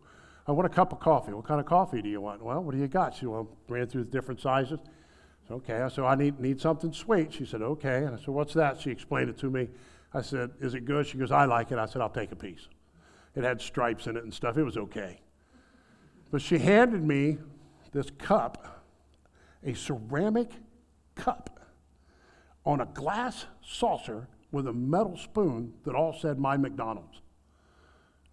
I 0.47 0.53
want 0.53 0.67
a 0.67 0.75
cup 0.75 0.93
of 0.93 1.01
coffee. 1.01 1.33
What 1.33 1.47
kind 1.47 1.61
of 1.61 1.67
coffee 1.67 2.03
do 2.03 2.09
you 2.09 2.21
want? 2.21 2.43
Well, 2.43 2.63
what 2.63 2.75
do 2.75 2.81
you 2.81 2.87
got? 2.87 3.15
She 3.15 3.27
well, 3.27 3.49
ran 3.69 3.87
through 3.87 4.05
the 4.05 4.11
different 4.11 4.41
sizes. 4.41 4.81
Said, 5.49 5.55
okay. 5.55 5.81
I 5.81 5.89
said, 5.89 6.05
I 6.05 6.15
need, 6.15 6.39
need 6.39 6.61
something 6.61 6.93
sweet. 6.93 7.33
She 7.33 7.47
said, 7.47 7.63
okay. 7.63 8.05
And 8.05 8.15
I 8.15 8.19
said, 8.19 8.29
what's 8.29 8.53
that? 8.55 8.81
She 8.81 8.91
explained 8.91 9.31
it 9.31 9.39
to 9.39 9.51
me. 9.51 9.69
I 10.13 10.21
said, 10.21 10.51
is 10.61 10.75
it 10.75 10.85
good? 10.85 11.07
She 11.07 11.19
goes, 11.19 11.33
I 11.33 11.47
like 11.47 11.73
it. 11.73 11.79
I 11.79 11.87
said, 11.87 12.03
I'll 12.03 12.11
take 12.11 12.33
a 12.33 12.37
piece. 12.37 12.69
It 13.35 13.43
had 13.43 13.61
stripes 13.61 14.07
in 14.07 14.17
it 14.17 14.23
and 14.23 14.33
stuff. 14.33 14.57
It 14.59 14.63
was 14.63 14.77
okay. 14.77 15.21
But 16.31 16.43
she 16.43 16.59
handed 16.59 17.03
me 17.03 17.39
this 17.93 18.11
cup, 18.19 18.85
a 19.65 19.75
ceramic 19.75 20.51
cup, 21.15 21.61
on 22.67 22.81
a 22.81 22.87
glass 22.87 23.47
saucer 23.63 24.29
with 24.53 24.69
a 24.69 24.73
metal 24.73 25.17
spoon 25.17 25.73
that 25.85 25.95
all 25.95 26.13
said 26.13 26.39
my 26.39 26.57
McDonald's. 26.57 27.21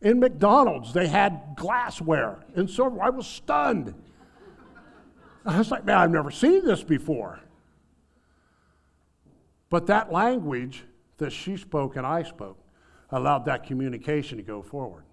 In 0.01 0.19
McDonald's, 0.19 0.93
they 0.93 1.07
had 1.07 1.55
glassware. 1.55 2.43
And 2.55 2.69
so 2.69 2.99
I 2.99 3.09
was 3.09 3.27
stunned. 3.27 3.93
I 5.45 5.57
was 5.57 5.71
like, 5.71 5.85
man, 5.85 5.97
I've 5.97 6.11
never 6.11 6.31
seen 6.31 6.65
this 6.65 6.83
before. 6.83 7.39
But 9.69 9.87
that 9.87 10.11
language 10.11 10.83
that 11.17 11.31
she 11.31 11.55
spoke 11.55 11.95
and 11.95 12.05
I 12.05 12.23
spoke 12.23 12.57
allowed 13.11 13.45
that 13.45 13.65
communication 13.65 14.37
to 14.37 14.43
go 14.43 14.61
forward. 14.61 15.03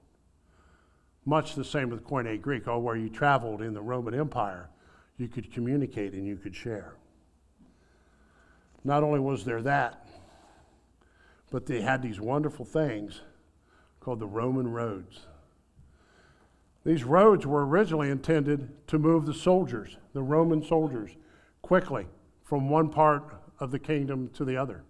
Much 1.25 1.55
the 1.55 1.65
same 1.65 1.91
with 1.91 2.05
Koine 2.05 2.41
Greek, 2.41 2.67
or 2.67 2.73
oh, 2.73 2.79
where 2.79 2.97
you 2.97 3.11
traveled 3.11 3.61
in 3.61 3.75
the 3.75 3.83
Roman 3.83 4.15
Empire, 4.15 4.71
you 5.19 5.29
could 5.29 5.53
communicate 5.53 6.15
and 6.15 6.27
you 6.27 6.37
could 6.37 6.55
share. 6.55 6.95
Not 8.85 9.03
only 9.03 9.21
was 9.21 9.45
there 9.45 9.61
that, 9.63 10.09
but 11.51 11.67
they 11.67 11.83
had 11.83 12.03
these 12.03 12.21
wonderful 12.21 12.65
things 12.65 13.21
called 14.01 14.21
the 14.21 14.27
Roman 14.27 14.71
roads. 14.71 15.27
These 16.85 17.05
roads 17.05 17.47
were 17.47 17.67
originally 17.67 18.11
intended 18.11 18.69
to 18.87 18.99
move 18.99 19.27
the 19.27 19.35
soldiers, 19.35 19.97
the 20.15 20.23
Roman 20.23 20.63
soldiers, 20.63 21.11
quickly 21.61 22.07
from 22.45 22.71
one 22.71 22.89
part 22.89 23.25
of 23.61 23.71
the 23.71 23.79
kingdom 23.79 24.31
to 24.35 24.45
the 24.45 24.57
other. 24.57 24.85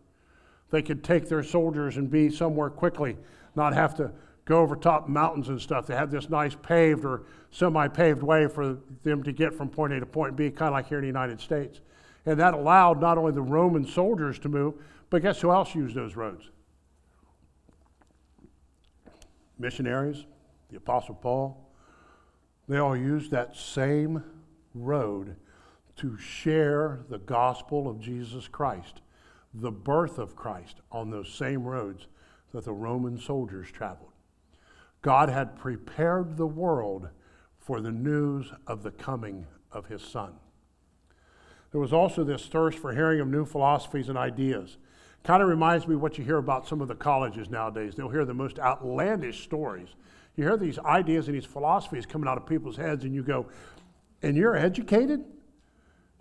They 0.71 0.83
could 0.83 1.03
take 1.03 1.29
their 1.29 1.43
soldiers 1.43 1.97
and 1.97 2.11
be 2.11 2.31
somewhere 2.31 2.71
quickly, 2.71 3.17
not 3.57 3.75
have 3.75 3.97
to 3.97 4.13
go 4.45 4.61
over 4.61 4.77
top 4.77 5.09
mountains 5.09 5.49
and 5.49 5.61
stuff. 5.61 5.87
They 5.87 5.95
had 5.95 6.11
this 6.11 6.31
nice 6.31 6.55
paved 6.55 7.05
or 7.05 7.23
semi 7.51 7.89
paved 7.89 8.23
way 8.23 8.47
for 8.47 8.79
them 9.03 9.23
to 9.23 9.33
get 9.33 9.55
from 9.55 9.69
point 9.69 9.93
A 9.93 10.01
to 10.01 10.07
point 10.07 10.37
B, 10.37 10.51
kind 10.51 10.69
of 10.69 10.75
like 10.75 10.89
here 10.89 10.99
in 10.99 11.03
the 11.03 11.09
United 11.09 11.41
States. 11.41 11.81
And 12.27 12.39
that 12.39 12.55
allowed 12.55 13.01
not 13.01 13.19
only 13.19 13.33
the 13.33 13.43
Roman 13.43 13.87
soldiers 13.87 14.39
to 14.41 14.49
move, 14.49 14.75
but 15.11 15.23
guess 15.23 15.41
who 15.41 15.51
else 15.51 15.75
used 15.75 15.95
those 15.95 16.17
roads? 16.17 16.51
Missionaries, 19.59 20.27
the 20.71 20.77
Apostle 20.77 21.15
Paul, 21.15 21.71
they 22.69 22.79
all 22.79 22.97
used 22.97 23.31
that 23.31 23.57
same 23.57 24.23
road 24.75 25.37
to 25.97 26.17
share 26.19 27.01
the 27.09 27.19
gospel 27.19 27.89
of 27.89 28.01
Jesus 28.01 28.47
Christ, 28.47 29.01
the 29.55 29.73
birth 29.73 30.19
of 30.19 30.37
Christ 30.37 30.77
on 30.93 31.11
those 31.11 31.33
same 31.33 31.65
roads 31.65 32.07
that 32.53 32.65
the 32.65 32.73
Roman 32.73 33.19
soldiers 33.19 33.71
traveled. 33.71 34.13
God 35.03 35.29
had 35.29 35.57
prepared 35.57 36.37
the 36.37 36.47
world 36.47 37.09
for 37.59 37.81
the 37.81 37.93
news 37.93 38.53
of 38.67 38.83
the 38.83 38.91
coming 38.91 39.47
of 39.73 39.87
his 39.87 40.03
son. 40.03 40.35
There 41.71 41.81
was 41.81 41.93
also 41.93 42.25
this 42.25 42.47
thirst 42.47 42.79
for 42.79 42.95
hearing 42.95 43.21
of 43.21 43.29
new 43.29 43.45
philosophies 43.45 44.09
and 44.09 44.17
ideas. 44.17 44.79
Kind 45.25 45.43
of 45.43 45.49
reminds 45.49 45.87
me 45.87 45.97
what 45.97 46.17
you 46.17 46.25
hear 46.25 46.39
about 46.39 46.67
some 46.67 46.81
of 46.81 46.89
the 46.89 46.95
colleges 46.95 47.51
nowadays. 47.51 47.95
They'll 47.95 48.09
hear 48.09 48.25
the 48.25 48.35
most 48.35 48.59
outlandish 48.59 49.43
stories. 49.43 49.89
You 50.37 50.45
hear 50.45 50.57
these 50.57 50.79
ideas 50.79 51.27
and 51.27 51.37
these 51.37 51.45
philosophies 51.45 52.07
coming 52.07 52.29
out 52.29 52.39
of 52.39 52.47
people's 52.47 52.77
heads, 52.77 53.05
and 53.05 53.15
you 53.15 53.23
go, 53.23 53.47
and 54.23 54.37
you're 54.37 54.57
educated? 54.57 55.25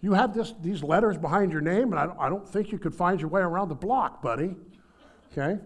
You 0.02 0.14
have 0.14 0.34
this, 0.34 0.54
these 0.62 0.84
letters 0.84 1.18
behind 1.18 1.52
your 1.52 1.62
name, 1.62 1.92
and 1.92 1.96
I 1.96 2.06
don't, 2.06 2.20
I 2.20 2.30
don't 2.30 2.48
think 2.48 2.72
you 2.72 2.80
could 2.80 2.94
find 2.94 3.20
your 3.20 3.30
way 3.30 3.42
around 3.42 3.70
the 3.70 3.76
block, 3.76 4.22
buddy. 4.22 4.56
Okay? 5.32 5.60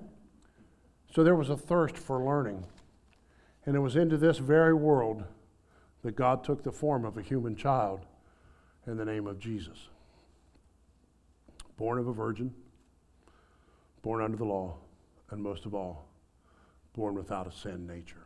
So 1.14 1.24
there 1.24 1.36
was 1.36 1.50
a 1.50 1.58
thirst 1.58 1.98
for 1.98 2.24
learning. 2.24 2.66
And 3.66 3.76
it 3.76 3.80
was 3.80 3.96
into 3.96 4.18
this 4.18 4.38
very 4.38 4.74
world 4.74 5.24
that 6.04 6.16
God 6.16 6.44
took 6.44 6.64
the 6.64 6.72
form 6.72 7.06
of 7.06 7.18
a 7.18 7.22
human 7.22 7.56
child 7.56 8.06
in 8.88 8.98
the 8.98 9.06
name 9.06 9.28
of 9.28 9.40
Jesus. 9.40 9.90
Born 11.78 12.00
of 12.00 12.08
a 12.08 12.14
virgin, 12.14 12.54
born 14.02 14.22
under 14.22 14.38
the 14.38 14.46
law, 14.46 14.76
and 15.30 15.42
most 15.42 15.66
of 15.66 15.74
all, 15.74 16.08
born 16.94 17.16
without 17.16 17.48
a 17.48 17.52
sin 17.52 17.88
nature. 17.88 18.26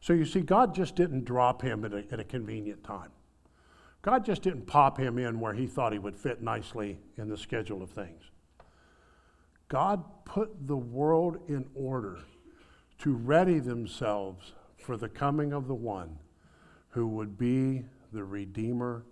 So 0.00 0.12
you 0.12 0.26
see, 0.26 0.40
God 0.40 0.74
just 0.74 0.96
didn't 0.96 1.24
drop 1.24 1.62
him 1.62 1.84
at 1.84 1.92
a, 1.94 2.04
at 2.12 2.20
a 2.20 2.24
convenient 2.24 2.84
time. 2.84 3.10
God 4.02 4.24
just 4.24 4.42
didn't 4.42 4.66
pop 4.66 4.98
him 4.98 5.18
in 5.18 5.40
where 5.40 5.54
he 5.54 5.66
thought 5.66 5.94
he 5.94 5.98
would 5.98 6.16
fit 6.16 6.42
nicely 6.42 6.98
in 7.16 7.28
the 7.28 7.38
schedule 7.38 7.82
of 7.82 7.90
things. 7.90 8.22
God 9.68 10.04
put 10.26 10.66
the 10.66 10.76
world 10.76 11.38
in 11.48 11.64
order 11.74 12.18
to 12.98 13.14
ready 13.14 13.60
themselves 13.60 14.52
for 14.76 14.98
the 14.98 15.08
coming 15.08 15.54
of 15.54 15.68
the 15.68 15.74
one 15.74 16.18
who 16.90 17.06
would 17.08 17.38
be 17.38 17.84
the 18.12 18.22
Redeemer 18.22 19.04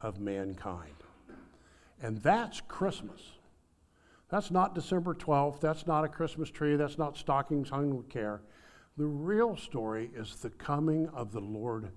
of 0.00 0.18
mankind. 0.18 0.94
And 2.02 2.16
that's 2.22 2.62
Christmas. 2.62 3.20
That's 4.30 4.50
not 4.50 4.74
December 4.74 5.14
12th. 5.14 5.60
That's 5.60 5.86
not 5.86 6.04
a 6.04 6.08
Christmas 6.08 6.50
tree. 6.50 6.76
That's 6.76 6.98
not 6.98 7.16
stockings 7.16 7.70
hung 7.70 7.96
with 7.96 8.08
care. 8.08 8.42
The 8.96 9.06
real 9.06 9.56
story 9.56 10.10
is 10.14 10.36
the 10.36 10.50
coming 10.50 11.08
of 11.08 11.32
the 11.32 11.40
Lord 11.40 11.90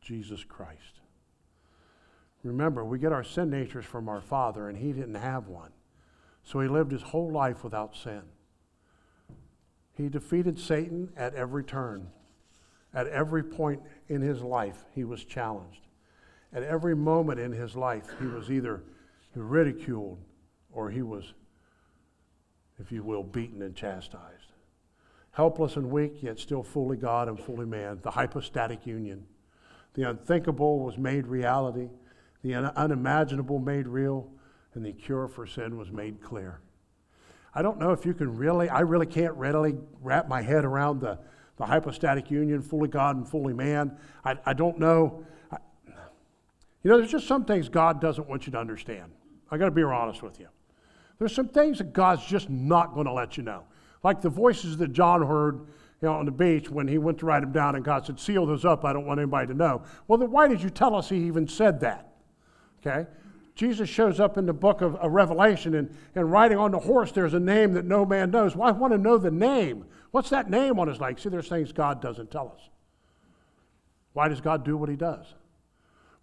Jesus 0.00 0.44
Christ. 0.44 1.00
Remember, 2.42 2.84
we 2.84 2.98
get 2.98 3.12
our 3.12 3.24
sin 3.24 3.50
natures 3.50 3.84
from 3.84 4.08
our 4.08 4.20
Father, 4.20 4.68
and 4.68 4.78
He 4.78 4.92
didn't 4.92 5.16
have 5.16 5.48
one. 5.48 5.72
So 6.42 6.60
He 6.60 6.68
lived 6.68 6.92
His 6.92 7.02
whole 7.02 7.30
life 7.30 7.62
without 7.62 7.96
sin. 7.96 8.22
He 9.98 10.08
defeated 10.08 10.58
Satan 10.60 11.10
at 11.16 11.34
every 11.34 11.64
turn. 11.64 12.10
At 12.94 13.08
every 13.08 13.42
point 13.42 13.82
in 14.08 14.22
his 14.22 14.40
life, 14.40 14.84
he 14.94 15.04
was 15.04 15.24
challenged. 15.24 15.88
At 16.52 16.62
every 16.62 16.96
moment 16.96 17.40
in 17.40 17.52
his 17.52 17.76
life, 17.76 18.06
he 18.18 18.26
was 18.26 18.50
either 18.50 18.82
ridiculed 19.34 20.18
or 20.72 20.90
he 20.90 21.02
was, 21.02 21.34
if 22.80 22.92
you 22.92 23.02
will, 23.02 23.22
beaten 23.22 23.62
and 23.62 23.74
chastised. 23.74 24.52
Helpless 25.32 25.76
and 25.76 25.90
weak, 25.90 26.22
yet 26.22 26.38
still 26.38 26.62
fully 26.62 26.96
God 26.96 27.28
and 27.28 27.38
fully 27.38 27.66
man, 27.66 28.00
the 28.02 28.10
hypostatic 28.10 28.86
union. 28.86 29.24
The 29.94 30.08
unthinkable 30.10 30.80
was 30.80 30.98
made 30.98 31.26
reality, 31.26 31.88
the 32.42 32.54
unimaginable 32.54 33.58
made 33.58 33.86
real, 33.86 34.30
and 34.74 34.84
the 34.84 34.92
cure 34.92 35.28
for 35.28 35.46
sin 35.46 35.76
was 35.76 35.90
made 35.90 36.20
clear. 36.22 36.60
I 37.54 37.62
don't 37.62 37.78
know 37.78 37.92
if 37.92 38.06
you 38.06 38.14
can 38.14 38.36
really, 38.36 38.68
I 38.68 38.80
really 38.80 39.06
can't 39.06 39.34
readily 39.34 39.74
wrap 40.00 40.28
my 40.28 40.42
head 40.42 40.64
around 40.64 41.00
the, 41.00 41.18
the 41.56 41.66
hypostatic 41.66 42.30
union, 42.30 42.62
fully 42.62 42.88
God 42.88 43.16
and 43.16 43.28
fully 43.28 43.54
man. 43.54 43.96
I, 44.24 44.36
I 44.46 44.52
don't 44.52 44.78
know. 44.78 45.24
I, 45.50 45.58
you 45.86 46.90
know, 46.90 46.98
there's 46.98 47.10
just 47.10 47.26
some 47.26 47.44
things 47.44 47.68
God 47.68 48.00
doesn't 48.00 48.28
want 48.28 48.46
you 48.46 48.52
to 48.52 48.58
understand. 48.58 49.10
I 49.50 49.56
got 49.56 49.64
to 49.64 49.70
be 49.70 49.82
honest 49.82 50.22
with 50.22 50.38
you. 50.38 50.48
There's 51.18 51.34
some 51.34 51.48
things 51.48 51.78
that 51.78 51.92
God's 51.92 52.24
just 52.24 52.48
not 52.48 52.94
going 52.94 53.06
to 53.06 53.12
let 53.12 53.36
you 53.36 53.42
know. 53.42 53.64
Like 54.04 54.20
the 54.20 54.30
voices 54.30 54.76
that 54.76 54.92
John 54.92 55.26
heard 55.26 55.66
you 56.00 56.08
know, 56.08 56.14
on 56.14 56.26
the 56.26 56.30
beach 56.30 56.70
when 56.70 56.86
he 56.86 56.98
went 56.98 57.18
to 57.18 57.26
write 57.26 57.40
them 57.40 57.50
down, 57.50 57.74
and 57.74 57.84
God 57.84 58.06
said, 58.06 58.20
Seal 58.20 58.46
those 58.46 58.64
up. 58.64 58.84
I 58.84 58.92
don't 58.92 59.04
want 59.04 59.18
anybody 59.18 59.48
to 59.48 59.54
know. 59.54 59.82
Well, 60.06 60.18
then 60.18 60.30
why 60.30 60.46
did 60.46 60.62
you 60.62 60.70
tell 60.70 60.94
us 60.94 61.08
he 61.08 61.16
even 61.24 61.48
said 61.48 61.80
that? 61.80 62.12
Okay? 62.80 63.08
Jesus 63.56 63.88
shows 63.88 64.20
up 64.20 64.38
in 64.38 64.46
the 64.46 64.52
book 64.52 64.82
of, 64.82 64.94
of 64.96 65.10
Revelation, 65.10 65.74
and, 65.74 65.92
and 66.14 66.30
riding 66.30 66.58
on 66.58 66.70
the 66.70 66.78
horse, 66.78 67.10
there's 67.10 67.34
a 67.34 67.40
name 67.40 67.72
that 67.72 67.84
no 67.84 68.06
man 68.06 68.30
knows. 68.30 68.54
Well, 68.54 68.72
want 68.74 68.92
to 68.92 68.98
know 68.98 69.18
the 69.18 69.32
name. 69.32 69.84
What's 70.12 70.30
that 70.30 70.48
name 70.48 70.78
on 70.78 70.86
his 70.86 71.00
leg? 71.00 71.18
See, 71.18 71.28
there's 71.28 71.48
things 71.48 71.72
God 71.72 72.00
doesn't 72.00 72.30
tell 72.30 72.52
us. 72.56 72.68
Why 74.12 74.28
does 74.28 74.40
God 74.40 74.64
do 74.64 74.76
what 74.76 74.88
he 74.88 74.94
does? 74.94 75.26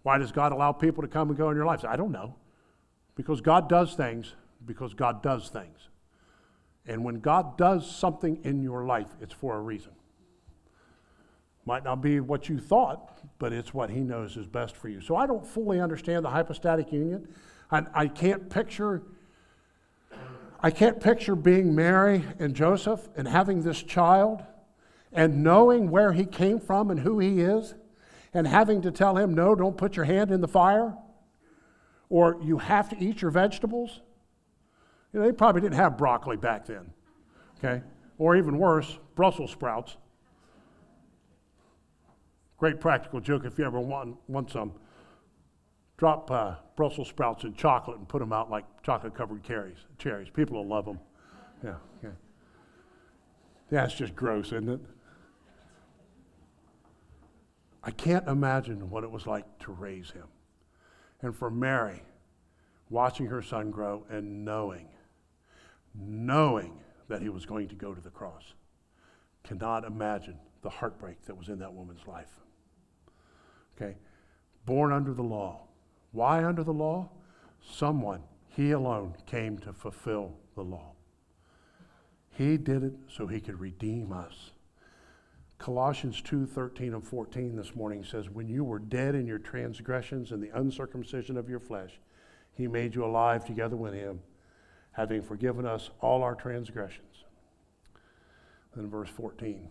Why 0.02 0.16
does 0.16 0.32
God 0.32 0.52
allow 0.52 0.72
people 0.72 1.02
to 1.02 1.08
come 1.08 1.28
and 1.28 1.36
go 1.36 1.50
in 1.50 1.56
your 1.56 1.66
lives? 1.66 1.84
I 1.84 1.96
don't 1.96 2.12
know. 2.12 2.36
Because 3.16 3.42
God 3.42 3.68
does 3.68 3.94
things 3.94 4.34
because 4.66 4.94
God 4.94 5.22
does 5.22 5.48
things. 5.48 5.88
And 6.86 7.04
when 7.04 7.20
God 7.20 7.56
does 7.56 7.90
something 7.90 8.38
in 8.44 8.62
your 8.62 8.84
life, 8.86 9.08
it's 9.20 9.34
for 9.34 9.56
a 9.56 9.60
reason. 9.60 9.92
Might 11.64 11.82
not 11.82 12.00
be 12.00 12.20
what 12.20 12.48
you 12.48 12.58
thought, 12.58 13.20
but 13.38 13.52
it's 13.52 13.74
what 13.74 13.90
He 13.90 14.00
knows 14.00 14.36
is 14.36 14.46
best 14.46 14.76
for 14.76 14.88
you. 14.88 15.00
So 15.00 15.16
I 15.16 15.26
don't 15.26 15.44
fully 15.44 15.80
understand 15.80 16.24
the 16.24 16.30
hypostatic 16.30 16.92
union. 16.92 17.28
I, 17.70 17.82
I 17.92 18.06
can't 18.06 18.48
picture. 18.48 19.02
I 20.60 20.70
can't 20.70 21.00
picture 21.00 21.34
being 21.34 21.74
Mary 21.74 22.24
and 22.38 22.54
Joseph 22.54 23.08
and 23.16 23.26
having 23.26 23.62
this 23.62 23.82
child 23.82 24.44
and 25.12 25.42
knowing 25.42 25.90
where 25.90 26.12
he 26.12 26.24
came 26.24 26.60
from 26.60 26.90
and 26.90 27.00
who 27.00 27.18
he 27.18 27.40
is 27.40 27.74
and 28.32 28.46
having 28.46 28.82
to 28.82 28.90
tell 28.90 29.16
him, 29.16 29.34
no, 29.34 29.54
don't 29.54 29.76
put 29.76 29.96
your 29.96 30.04
hand 30.04 30.30
in 30.30 30.40
the 30.40 30.48
fire 30.48 30.94
or 32.08 32.38
you 32.42 32.58
have 32.58 32.88
to 32.90 32.96
eat 33.02 33.22
your 33.22 33.30
vegetables. 33.30 34.00
You 35.16 35.22
know, 35.22 35.28
they 35.28 35.32
probably 35.32 35.62
didn't 35.62 35.76
have 35.76 35.96
broccoli 35.96 36.36
back 36.36 36.66
then, 36.66 36.90
okay? 37.56 37.82
Or 38.18 38.36
even 38.36 38.58
worse, 38.58 38.98
Brussels 39.14 39.50
sprouts. 39.50 39.96
Great 42.58 42.80
practical 42.80 43.20
joke 43.20 43.46
if 43.46 43.58
you 43.58 43.64
ever 43.64 43.80
want, 43.80 44.18
want 44.28 44.50
some. 44.50 44.74
Drop 45.96 46.30
uh, 46.30 46.56
Brussels 46.76 47.08
sprouts 47.08 47.44
in 47.44 47.54
chocolate 47.54 47.96
and 47.96 48.06
put 48.06 48.18
them 48.18 48.30
out 48.30 48.50
like 48.50 48.66
chocolate 48.82 49.14
covered 49.14 49.42
cherries. 49.42 49.78
cherries. 49.96 50.28
People 50.28 50.58
will 50.58 50.68
love 50.68 50.84
them. 50.84 51.00
Yeah, 51.64 51.76
okay. 52.04 52.14
That's 53.70 53.94
just 53.94 54.14
gross, 54.14 54.48
isn't 54.48 54.68
it? 54.68 54.80
I 57.82 57.90
can't 57.90 58.28
imagine 58.28 58.90
what 58.90 59.02
it 59.02 59.10
was 59.10 59.26
like 59.26 59.46
to 59.60 59.72
raise 59.72 60.10
him. 60.10 60.26
And 61.22 61.34
for 61.34 61.50
Mary, 61.50 62.02
watching 62.90 63.28
her 63.28 63.40
son 63.40 63.70
grow 63.70 64.04
and 64.10 64.44
knowing, 64.44 64.88
knowing 65.98 66.78
that 67.08 67.22
he 67.22 67.28
was 67.28 67.46
going 67.46 67.68
to 67.68 67.74
go 67.74 67.94
to 67.94 68.00
the 68.00 68.10
cross, 68.10 68.54
cannot 69.44 69.84
imagine 69.84 70.38
the 70.62 70.70
heartbreak 70.70 71.24
that 71.26 71.36
was 71.36 71.48
in 71.48 71.58
that 71.60 71.72
woman's 71.72 72.06
life. 72.06 72.40
Okay? 73.76 73.96
Born 74.64 74.92
under 74.92 75.14
the 75.14 75.22
law. 75.22 75.60
Why 76.12 76.44
under 76.44 76.64
the 76.64 76.72
law? 76.72 77.10
Someone, 77.62 78.22
he 78.48 78.72
alone, 78.72 79.14
came 79.26 79.58
to 79.58 79.72
fulfill 79.72 80.34
the 80.54 80.62
law. 80.62 80.92
He 82.30 82.56
did 82.56 82.82
it 82.82 82.94
so 83.08 83.26
he 83.26 83.40
could 83.40 83.60
redeem 83.60 84.12
us. 84.12 84.52
Colossians 85.58 86.20
2 86.20 86.46
13 86.46 86.92
and 86.92 87.02
14 87.02 87.56
this 87.56 87.74
morning 87.74 88.04
says, 88.04 88.28
When 88.28 88.46
you 88.46 88.62
were 88.62 88.78
dead 88.78 89.14
in 89.14 89.26
your 89.26 89.38
transgressions 89.38 90.32
and 90.32 90.42
the 90.42 90.56
uncircumcision 90.58 91.36
of 91.38 91.48
your 91.48 91.60
flesh, 91.60 91.98
he 92.52 92.66
made 92.66 92.94
you 92.94 93.04
alive 93.04 93.44
together 93.44 93.76
with 93.76 93.94
him, 93.94 94.20
having 94.96 95.22
forgiven 95.22 95.66
us 95.66 95.90
all 96.00 96.22
our 96.22 96.34
transgressions. 96.34 97.24
Then 98.74 98.88
verse 98.88 99.10
14 99.10 99.68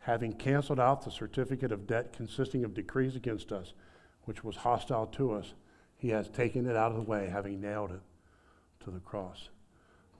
having 0.00 0.32
canceled 0.32 0.78
out 0.78 1.04
the 1.04 1.10
certificate 1.10 1.72
of 1.72 1.84
debt 1.84 2.12
consisting 2.12 2.62
of 2.62 2.72
decrees 2.72 3.16
against 3.16 3.50
us, 3.50 3.72
which 4.22 4.44
was 4.44 4.54
hostile 4.54 5.04
to 5.04 5.32
us, 5.32 5.54
he 5.96 6.10
has 6.10 6.28
taken 6.28 6.64
it 6.64 6.76
out 6.76 6.92
of 6.92 6.96
the 6.96 7.02
way, 7.02 7.28
having 7.28 7.60
nailed 7.60 7.90
it 7.90 8.00
to 8.84 8.92
the 8.92 9.00
cross. 9.00 9.48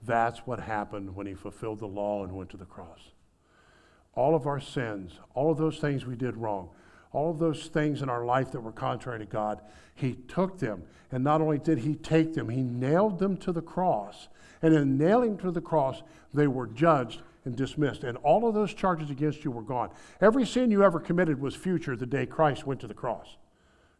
That's 0.03 0.39
what 0.39 0.59
happened 0.59 1.15
when 1.15 1.25
he 1.25 1.33
fulfilled 1.33 1.79
the 1.79 1.87
law 1.87 2.25
and 2.25 2.35
went 2.35 2.49
to 2.49 2.57
the 2.57 2.65
cross. 2.65 3.11
All 4.13 4.35
of 4.35 4.45
our 4.45 4.59
sins, 4.59 5.19
all 5.33 5.51
of 5.51 5.57
those 5.57 5.79
things 5.79 6.05
we 6.05 6.17
did 6.17 6.35
wrong, 6.35 6.69
all 7.17 7.31
of 7.31 7.39
those 7.39 7.65
things 7.65 8.03
in 8.03 8.09
our 8.09 8.25
life 8.25 8.51
that 8.51 8.61
were 8.61 8.71
contrary 8.71 9.17
to 9.17 9.25
God, 9.25 9.61
he 9.95 10.13
took 10.27 10.59
them. 10.59 10.83
And 11.11 11.23
not 11.23 11.41
only 11.41 11.57
did 11.57 11.79
he 11.79 11.95
take 11.95 12.35
them, 12.35 12.47
he 12.47 12.61
nailed 12.61 13.17
them 13.17 13.37
to 13.37 13.51
the 13.51 13.61
cross. 13.61 14.27
And 14.61 14.71
in 14.75 14.99
nailing 14.99 15.35
to 15.39 15.49
the 15.49 15.61
cross, 15.61 16.03
they 16.31 16.45
were 16.45 16.67
judged 16.67 17.21
and 17.43 17.55
dismissed. 17.55 18.03
And 18.03 18.17
all 18.19 18.47
of 18.47 18.53
those 18.53 18.71
charges 18.71 19.09
against 19.09 19.43
you 19.43 19.49
were 19.49 19.63
gone. 19.63 19.89
Every 20.21 20.45
sin 20.45 20.69
you 20.69 20.83
ever 20.83 20.99
committed 20.99 21.41
was 21.41 21.55
future 21.55 21.95
the 21.95 22.05
day 22.05 22.27
Christ 22.27 22.67
went 22.67 22.81
to 22.81 22.87
the 22.87 22.93
cross. 22.93 23.37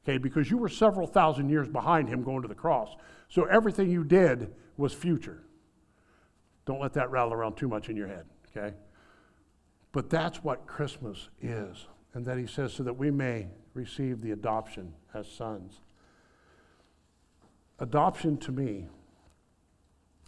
Okay, 0.03 0.19
because 0.19 0.51
you 0.51 0.57
were 0.57 0.69
several 0.69 1.07
thousand 1.07 1.49
years 1.49 1.67
behind 1.67 2.07
him 2.07 2.21
going 2.23 2.43
to 2.43 2.47
the 2.47 2.55
cross. 2.55 2.95
So 3.29 3.45
everything 3.45 3.89
you 3.89 4.03
did 4.03 4.53
was 4.77 4.93
future. 4.93 5.41
Don't 6.65 6.79
let 6.79 6.93
that 6.93 7.09
rattle 7.09 7.33
around 7.33 7.57
too 7.57 7.67
much 7.67 7.89
in 7.89 7.97
your 7.97 8.07
head, 8.07 8.25
okay? 8.55 8.75
But 9.91 10.11
that's 10.11 10.43
what 10.43 10.67
Christmas 10.67 11.29
is. 11.41 11.87
And 12.17 12.25
that 12.25 12.39
he 12.39 12.47
says, 12.47 12.73
so 12.73 12.81
that 12.81 12.97
we 12.97 13.11
may 13.11 13.45
receive 13.75 14.21
the 14.21 14.31
adoption 14.31 14.91
as 15.13 15.29
sons. 15.29 15.81
Adoption 17.77 18.37
to 18.37 18.51
me, 18.51 18.87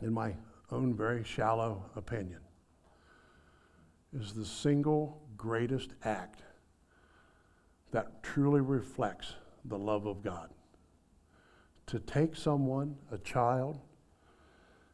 in 0.04 0.14
my 0.14 0.36
own 0.72 0.94
very 0.94 1.24
shallow 1.24 1.84
opinion, 1.96 2.42
is 4.14 4.34
the 4.34 4.46
single 4.46 5.20
greatest 5.36 5.96
act 6.04 6.44
that 7.92 8.22
truly 8.22 8.62
reflects 8.62 9.34
the 9.66 9.80
love 9.80 10.06
of 10.06 10.22
God. 10.22 10.52
To 11.88 11.98
take 11.98 12.36
someone, 12.36 12.98
a 13.12 13.18
child, 13.18 13.80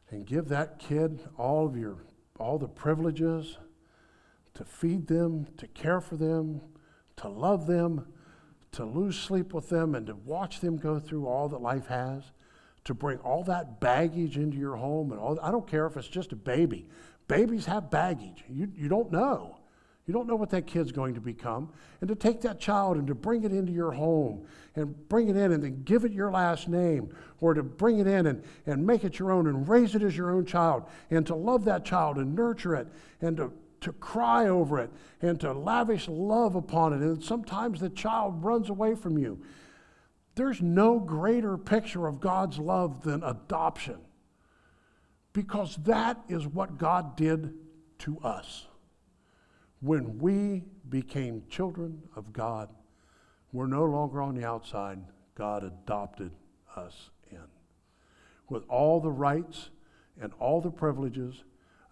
and 0.08 0.24
give 0.24 0.48
that 0.48 0.78
kid 0.78 1.20
all 1.36 1.66
of 1.66 1.76
your 1.76 1.98
all 2.38 2.56
the 2.58 2.66
privileges 2.68 3.58
to 4.54 4.64
feed 4.64 5.08
them, 5.08 5.46
to 5.58 5.66
care 5.66 6.00
for 6.00 6.16
them, 6.16 6.62
to 7.16 7.28
love 7.28 7.66
them, 7.66 8.06
to 8.72 8.84
lose 8.84 9.18
sleep 9.18 9.54
with 9.54 9.68
them 9.68 9.94
and 9.94 10.06
to 10.06 10.14
watch 10.14 10.60
them 10.60 10.76
go 10.76 10.98
through 10.98 11.26
all 11.26 11.48
that 11.48 11.62
life 11.62 11.86
has, 11.86 12.22
to 12.84 12.94
bring 12.94 13.18
all 13.18 13.42
that 13.44 13.80
baggage 13.80 14.36
into 14.36 14.56
your 14.58 14.76
home 14.76 15.10
and 15.12 15.20
all 15.20 15.38
I 15.42 15.50
don't 15.50 15.66
care 15.66 15.86
if 15.86 15.96
it's 15.96 16.08
just 16.08 16.32
a 16.32 16.36
baby. 16.36 16.86
Babies 17.26 17.66
have 17.66 17.90
baggage. 17.90 18.44
You, 18.48 18.70
you 18.76 18.88
don't 18.88 19.10
know. 19.10 19.58
You 20.06 20.14
don't 20.14 20.28
know 20.28 20.36
what 20.36 20.50
that 20.50 20.68
kid's 20.68 20.92
going 20.92 21.14
to 21.14 21.20
become. 21.20 21.70
And 22.00 22.08
to 22.08 22.14
take 22.14 22.40
that 22.42 22.60
child 22.60 22.96
and 22.96 23.08
to 23.08 23.14
bring 23.14 23.42
it 23.42 23.52
into 23.52 23.72
your 23.72 23.90
home 23.90 24.46
and 24.76 25.08
bring 25.08 25.28
it 25.28 25.36
in 25.36 25.50
and 25.50 25.64
then 25.64 25.82
give 25.82 26.04
it 26.04 26.12
your 26.12 26.30
last 26.30 26.68
name 26.68 27.08
or 27.40 27.54
to 27.54 27.62
bring 27.64 27.98
it 27.98 28.06
in 28.06 28.26
and, 28.26 28.44
and 28.66 28.86
make 28.86 29.02
it 29.02 29.18
your 29.18 29.32
own 29.32 29.48
and 29.48 29.68
raise 29.68 29.96
it 29.96 30.02
as 30.02 30.16
your 30.16 30.30
own 30.30 30.46
child 30.46 30.84
and 31.10 31.26
to 31.26 31.34
love 31.34 31.64
that 31.64 31.84
child 31.84 32.18
and 32.18 32.36
nurture 32.36 32.76
it 32.76 32.86
and 33.20 33.38
to, 33.38 33.52
to 33.80 33.92
cry 33.92 34.48
over 34.48 34.78
it 34.78 34.90
and 35.20 35.40
to 35.40 35.52
lavish 35.52 36.08
love 36.08 36.54
upon 36.54 36.92
it. 36.92 37.00
And 37.00 37.22
sometimes 37.22 37.80
the 37.80 37.90
child 37.90 38.44
runs 38.44 38.68
away 38.68 38.94
from 38.94 39.18
you. 39.18 39.42
There's 40.34 40.60
no 40.60 40.98
greater 40.98 41.56
picture 41.56 42.06
of 42.06 42.20
God's 42.20 42.58
love 42.58 43.02
than 43.02 43.22
adoption 43.22 43.98
because 45.32 45.76
that 45.84 46.18
is 46.28 46.46
what 46.46 46.78
God 46.78 47.16
did 47.16 47.54
to 48.00 48.18
us. 48.20 48.66
When 49.80 50.18
we 50.18 50.64
became 50.88 51.44
children 51.48 52.02
of 52.16 52.32
God, 52.32 52.70
we're 53.52 53.66
no 53.66 53.84
longer 53.84 54.20
on 54.22 54.34
the 54.34 54.46
outside. 54.46 54.98
God 55.34 55.64
adopted 55.64 56.32
us 56.74 57.10
in 57.30 57.42
with 58.48 58.64
all 58.68 59.00
the 59.00 59.10
rights 59.10 59.70
and 60.20 60.32
all 60.38 60.60
the 60.60 60.70
privileges 60.70 61.44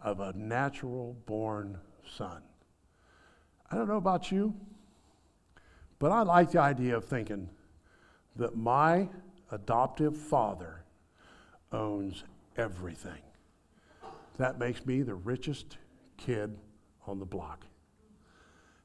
of 0.04 0.20
a 0.20 0.34
natural 0.34 1.16
born 1.24 1.78
son. 2.16 2.42
I 3.70 3.74
don't 3.74 3.88
know 3.88 3.96
about 3.96 4.30
you, 4.30 4.54
but 5.98 6.12
I 6.12 6.20
like 6.22 6.50
the 6.50 6.60
idea 6.60 6.96
of 6.96 7.06
thinking 7.06 7.48
that 8.36 8.54
my 8.54 9.08
adoptive 9.50 10.16
father 10.16 10.84
owns 11.72 12.22
everything. 12.56 13.22
That 14.36 14.58
makes 14.58 14.84
me 14.84 15.02
the 15.02 15.14
richest 15.14 15.78
kid 16.18 16.56
on 17.06 17.18
the 17.18 17.24
block. 17.24 17.64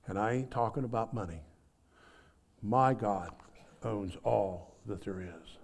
And 0.08 0.17
I 0.17 0.32
ain't 0.32 0.51
talking 0.51 0.86
about 0.86 1.13
money. 1.13 1.41
My 2.62 2.93
God 2.93 3.32
owns 3.84 4.15
all 4.23 4.75
that 4.86 5.03
there 5.03 5.21
is. 5.21 5.58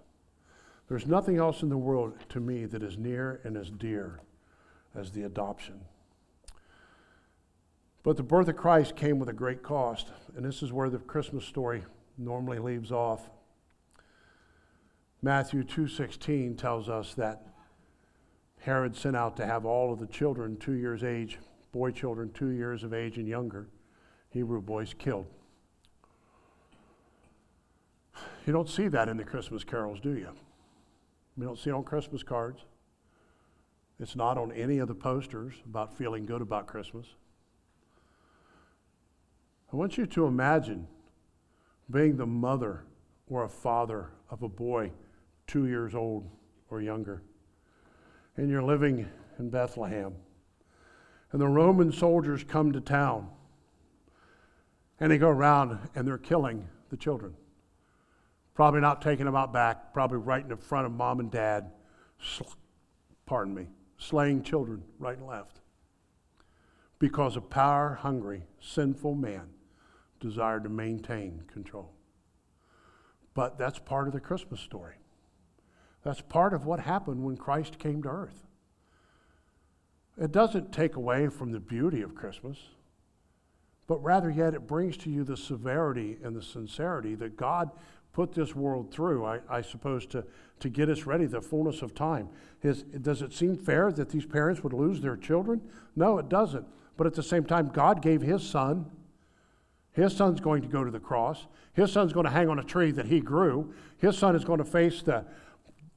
There's 0.88 1.06
nothing 1.06 1.38
else 1.38 1.62
in 1.62 1.68
the 1.68 1.78
world 1.78 2.14
to 2.28 2.40
me 2.40 2.66
that 2.66 2.82
is 2.82 2.98
near 2.98 3.40
and 3.44 3.56
as 3.56 3.70
dear 3.70 4.20
as 4.96 5.12
the 5.12 5.22
adoption. 5.22 5.80
But 8.02 8.16
the 8.16 8.22
birth 8.22 8.48
of 8.48 8.56
Christ 8.56 8.96
came 8.96 9.18
with 9.18 9.28
a 9.28 9.34
great 9.34 9.62
cost, 9.62 10.12
and 10.36 10.44
this 10.44 10.62
is 10.62 10.72
where 10.72 10.88
the 10.88 10.98
Christmas 10.98 11.44
story 11.44 11.84
normally 12.16 12.58
leaves 12.58 12.92
off. 12.92 13.30
Matthew 15.22 15.64
2:16 15.64 16.56
tells 16.56 16.88
us 16.88 17.14
that 17.14 17.46
Herod 18.60 18.96
sent 18.96 19.16
out 19.16 19.36
to 19.36 19.46
have 19.46 19.64
all 19.64 19.92
of 19.92 19.98
the 19.98 20.06
children 20.06 20.56
2 20.56 20.72
years 20.72 21.02
age, 21.02 21.38
boy 21.72 21.90
children 21.90 22.32
2 22.32 22.48
years 22.48 22.84
of 22.84 22.94
age 22.94 23.18
and 23.18 23.26
younger, 23.26 23.68
Hebrew 24.30 24.60
boys 24.60 24.94
killed. 24.94 25.26
You 28.46 28.52
don't 28.52 28.68
see 28.68 28.88
that 28.88 29.08
in 29.08 29.16
the 29.16 29.24
Christmas 29.24 29.64
carols, 29.64 30.00
do 30.00 30.10
you? 30.10 30.30
You 31.36 31.44
don't 31.44 31.58
see 31.58 31.70
it 31.70 31.74
on 31.74 31.82
Christmas 31.84 32.22
cards. 32.22 32.64
It's 33.98 34.16
not 34.16 34.36
on 34.36 34.52
any 34.52 34.78
of 34.78 34.88
the 34.88 34.94
posters 34.94 35.54
about 35.64 35.96
feeling 35.96 36.26
good 36.26 36.42
about 36.42 36.66
Christmas. 36.66 37.06
I 39.72 39.76
want 39.76 39.96
you 39.96 40.06
to 40.06 40.26
imagine 40.26 40.86
being 41.90 42.16
the 42.16 42.26
mother 42.26 42.84
or 43.28 43.44
a 43.44 43.48
father 43.48 44.10
of 44.30 44.42
a 44.42 44.48
boy 44.48 44.92
two 45.46 45.66
years 45.66 45.94
old 45.94 46.28
or 46.70 46.80
younger, 46.80 47.22
and 48.36 48.50
you're 48.50 48.62
living 48.62 49.08
in 49.38 49.50
Bethlehem, 49.50 50.14
and 51.32 51.40
the 51.40 51.48
Roman 51.48 51.92
soldiers 51.92 52.44
come 52.44 52.72
to 52.72 52.80
town 52.80 53.28
and 55.00 55.12
they 55.12 55.18
go 55.18 55.28
around 55.28 55.78
and 55.94 56.06
they're 56.06 56.18
killing 56.18 56.68
the 56.90 56.96
children. 56.96 57.34
Probably 58.54 58.80
not 58.80 59.02
taking 59.02 59.26
them 59.26 59.36
out 59.36 59.52
back, 59.52 59.92
probably 59.92 60.18
right 60.18 60.42
in 60.42 60.48
the 60.48 60.56
front 60.56 60.86
of 60.86 60.92
mom 60.92 61.20
and 61.20 61.30
dad, 61.30 61.70
pardon 63.26 63.54
me, 63.54 63.66
slaying 63.98 64.42
children 64.42 64.82
right 64.98 65.16
and 65.16 65.26
left. 65.26 65.60
Because 66.98 67.36
a 67.36 67.40
power 67.40 67.98
hungry, 68.00 68.44
sinful 68.60 69.14
man 69.14 69.48
desired 70.20 70.64
to 70.64 70.70
maintain 70.70 71.42
control. 71.52 71.92
But 73.34 73.58
that's 73.58 73.78
part 73.78 74.06
of 74.06 74.14
the 74.14 74.20
Christmas 74.20 74.60
story. 74.60 74.94
That's 76.02 76.22
part 76.22 76.54
of 76.54 76.64
what 76.64 76.80
happened 76.80 77.22
when 77.22 77.36
Christ 77.36 77.78
came 77.78 78.02
to 78.02 78.08
earth. 78.08 78.46
It 80.18 80.32
doesn't 80.32 80.72
take 80.72 80.96
away 80.96 81.28
from 81.28 81.52
the 81.52 81.60
beauty 81.60 82.00
of 82.00 82.14
Christmas 82.14 82.58
but 83.86 84.02
rather 84.02 84.30
yet 84.30 84.54
it 84.54 84.66
brings 84.66 84.96
to 84.98 85.10
you 85.10 85.24
the 85.24 85.36
severity 85.36 86.18
and 86.22 86.34
the 86.34 86.42
sincerity 86.42 87.14
that 87.16 87.36
God 87.36 87.70
put 88.16 88.32
this 88.32 88.56
world 88.56 88.90
through, 88.90 89.26
I, 89.26 89.40
I 89.46 89.60
suppose, 89.60 90.06
to, 90.06 90.24
to 90.60 90.70
get 90.70 90.88
us 90.88 91.04
ready, 91.04 91.26
the 91.26 91.42
fullness 91.42 91.82
of 91.82 91.94
time. 91.94 92.30
His, 92.60 92.82
does 92.82 93.20
it 93.20 93.34
seem 93.34 93.58
fair 93.58 93.92
that 93.92 94.08
these 94.08 94.24
parents 94.24 94.62
would 94.62 94.72
lose 94.72 95.02
their 95.02 95.18
children? 95.18 95.60
No, 95.94 96.16
it 96.16 96.30
doesn't. 96.30 96.64
But 96.96 97.06
at 97.06 97.12
the 97.12 97.22
same 97.22 97.44
time, 97.44 97.68
God 97.68 98.00
gave 98.00 98.22
His 98.22 98.42
Son. 98.42 98.86
His 99.92 100.16
Son's 100.16 100.40
going 100.40 100.62
to 100.62 100.68
go 100.68 100.82
to 100.82 100.90
the 100.90 100.98
cross. 100.98 101.46
His 101.74 101.92
Son's 101.92 102.14
going 102.14 102.24
to 102.24 102.32
hang 102.32 102.48
on 102.48 102.58
a 102.58 102.64
tree 102.64 102.90
that 102.92 103.04
He 103.04 103.20
grew. 103.20 103.74
His 103.98 104.16
Son 104.16 104.34
is 104.34 104.46
going 104.46 104.60
to 104.60 104.64
face 104.64 105.02
the, 105.02 105.26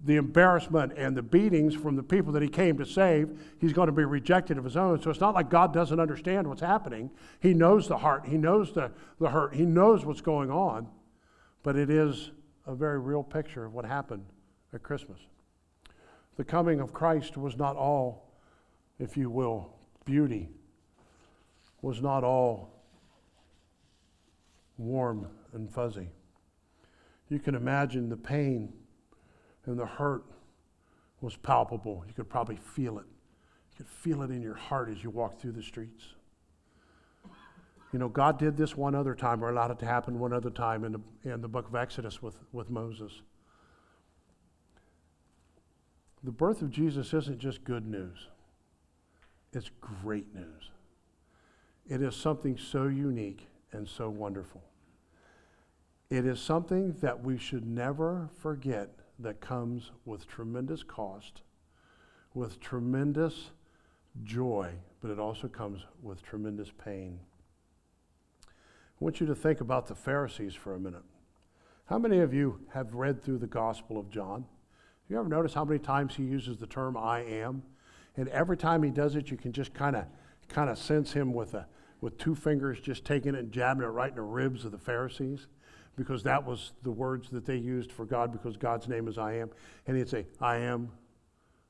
the 0.03 0.17
embarrassment 0.17 0.91
and 0.97 1.15
the 1.15 1.21
beatings 1.21 1.73
from 1.73 1.95
the 1.95 2.03
people 2.03 2.34
that 2.34 2.41
he 2.41 2.49
came 2.49 2.77
to 2.79 2.86
save, 2.86 3.29
he's 3.60 3.71
going 3.71 3.88
to 3.88 3.93
be 3.93 4.03
rejected 4.03 4.58
of 4.58 4.65
his 4.65 4.75
own. 4.75 5.01
So 5.01 5.10
it's 5.10 5.21
not 5.21 5.36
like 5.36 5.49
God 5.49 5.73
doesn't 5.73 6.01
understand 6.01 6.47
what's 6.47 6.62
happening. 6.62 7.12
He 7.39 7.53
knows 7.53 7.88
the 7.88 7.97
heart, 7.97 8.25
he 8.25 8.38
knows 8.38 8.73
the, 8.73 8.91
the 9.21 9.29
hurt, 9.29 9.55
he 9.55 9.65
knows 9.65 10.03
what's 10.03 10.21
going 10.21 10.51
on. 10.51 10.88
But 11.63 11.76
it 11.76 11.89
is 11.89 12.32
a 12.65 12.76
very 12.76 13.00
real 13.00 13.24
picture 13.24 13.65
of 13.65 13.74
what 13.74 13.86
happened 13.86 14.26
at 14.74 14.84
Christmas. 14.84 15.19
The 16.38 16.43
coming 16.43 16.80
of 16.80 16.93
Christ 16.93 17.36
was 17.38 17.58
not 17.58 17.76
all, 17.76 18.32
if 18.98 19.17
you 19.17 19.30
will, 19.30 19.74
beauty, 20.06 20.50
was 21.82 22.02
not 22.02 22.24
all 22.24 22.80
warm 24.78 25.28
and 25.54 25.69
fuzzy. 25.69 26.10
You 27.30 27.39
can 27.39 27.56
imagine 27.56 28.10
the 28.10 28.17
pain 28.17 28.74
and 29.65 29.78
the 29.78 29.86
hurt 29.86 30.24
was 31.22 31.36
palpable. 31.36 32.04
You 32.08 32.13
could 32.13 32.30
probably 32.30 32.56
feel 32.56 32.98
it. 32.98 33.06
You 33.72 33.78
could 33.78 33.88
feel 33.88 34.24
it 34.24 34.32
in 34.32 34.41
your 34.41 34.56
heart 34.56 34.89
as 34.89 35.04
you 35.04 35.10
walked 35.10 35.41
through 35.41 35.52
the 35.52 35.63
streets. 35.63 36.15
You 37.91 37.99
know, 37.99 38.10
God 38.10 38.38
did 38.38 38.56
this 38.56 38.78
one 38.78 38.93
other 38.93 39.15
time, 39.15 39.43
or 39.43 39.49
allowed 39.49 39.71
it 39.71 39.80
to 39.80 39.86
happen 39.86 40.19
one 40.19 40.34
other 40.34 40.52
time 40.52 40.84
in 40.84 40.91
the, 40.91 41.32
in 41.32 41.41
the 41.41 41.47
book 41.47 41.67
of 41.67 41.75
Exodus 41.75 42.21
with, 42.21 42.36
with 42.52 42.69
Moses. 42.69 43.21
The 46.23 46.32
birth 46.32 46.62
of 46.62 46.69
Jesus 46.69 47.13
isn't 47.13 47.39
just 47.39 47.63
good 47.63 47.88
news, 47.88 48.28
it's 49.54 49.71
great 49.80 50.34
news. 50.36 50.71
It 51.88 52.04
is 52.04 52.15
something 52.15 52.58
so 52.58 52.84
unique 52.84 53.47
and 53.71 53.88
so 53.88 54.10
wonderful. 54.10 54.62
It 56.12 56.25
is 56.25 56.39
something 56.39 56.93
that 57.02 57.23
we 57.23 57.38
should 57.38 57.65
never 57.65 58.30
forget 58.39 58.89
that 59.17 59.41
comes 59.41 59.91
with 60.06 60.28
tremendous 60.28 60.84
cost, 60.84 61.41
with 62.34 62.60
tremendous 62.60 63.52
joy, 64.23 64.71
but 65.02 65.10
it 65.10 65.19
also 65.19 65.47
comes 65.47 65.82
with 66.02 66.21
tremendous 66.21 66.71
pain. 66.84 67.19
I 69.00 69.06
want 69.06 69.22
you 69.22 69.28
to 69.28 69.36
think 69.36 69.62
about 69.62 69.88
the 69.88 69.96
Pharisees 69.96 70.54
for 70.54 70.76
a 70.76 70.80
minute. 70.80 71.04
How 71.86 71.98
many 71.98 72.20
of 72.20 72.34
you 72.34 72.60
have 72.74 72.94
read 72.94 73.24
through 73.24 73.38
the 73.38 73.48
Gospel 73.48 73.98
of 73.98 74.10
John? 74.10 74.42
Have 74.42 75.10
you 75.10 75.18
ever 75.18 75.30
noticed 75.30 75.56
how 75.56 75.64
many 75.64 75.80
times 75.80 76.16
he 76.16 76.24
uses 76.24 76.58
the 76.58 76.68
term 76.68 76.98
I 76.98 77.22
am? 77.22 77.64
And 78.18 78.28
every 78.30 78.58
time 78.58 78.84
he 78.84 78.90
does 78.90 79.16
it, 79.16 79.32
you 79.32 79.38
can 79.38 79.54
just 79.54 79.74
kind 79.74 79.96
of 79.96 80.06
kind 80.50 80.70
of 80.70 80.78
sense 80.78 81.14
him 81.14 81.34
with 81.34 81.54
a 81.54 81.66
with 82.02 82.18
two 82.18 82.36
fingers 82.36 82.80
just 82.80 83.06
taking 83.06 83.36
it 83.36 83.40
and 83.40 83.52
jabbing 83.52 83.84
it 83.84 83.88
right 83.88 84.10
in 84.10 84.16
the 84.16 84.22
ribs 84.22 84.66
of 84.66 84.72
the 84.72 84.78
Pharisees 84.78 85.48
because 85.96 86.24
that 86.24 86.46
was 86.46 86.74
the 86.84 86.92
words 86.92 87.30
that 87.30 87.46
they 87.46 87.58
used 87.58 87.92
for 87.92 88.06
God 88.06 88.32
because 88.32 88.58
God's 88.58 88.88
name 88.88 89.08
is 89.08 89.18
I 89.18 89.34
am. 89.36 89.50
And 89.88 89.98
he'd 89.98 90.10
say, 90.10 90.26
I 90.42 90.58
am 90.58 90.92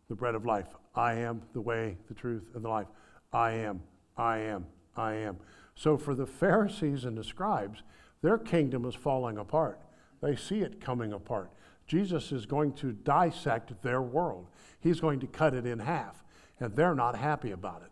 the 0.07 0.15
bread 0.15 0.35
of 0.35 0.45
life. 0.45 0.67
I 0.95 1.13
am 1.13 1.41
the 1.53 1.61
way, 1.61 1.97
the 2.07 2.13
truth, 2.13 2.49
and 2.55 2.63
the 2.63 2.69
life. 2.69 2.87
I 3.33 3.51
am, 3.51 3.81
I 4.17 4.37
am, 4.39 4.65
I 4.95 5.13
am. 5.13 5.37
So 5.79 5.97
for 5.97 6.13
the 6.13 6.25
Pharisees 6.25 7.05
and 7.05 7.17
the 7.17 7.23
scribes, 7.23 7.83
their 8.21 8.37
kingdom 8.37 8.83
is 8.83 8.95
falling 8.95 9.37
apart. 9.37 9.79
They 10.21 10.35
see 10.35 10.59
it 10.59 10.81
coming 10.81 11.13
apart. 11.13 11.51
Jesus 11.87 12.33
is 12.33 12.45
going 12.45 12.73
to 12.73 12.91
dissect 12.91 13.81
their 13.81 14.01
world. 14.01 14.47
He's 14.81 14.99
going 14.99 15.21
to 15.21 15.27
cut 15.27 15.53
it 15.53 15.65
in 15.65 15.79
half, 15.79 16.21
and 16.59 16.75
they're 16.75 16.95
not 16.95 17.15
happy 17.15 17.51
about 17.51 17.81
it. 17.81 17.91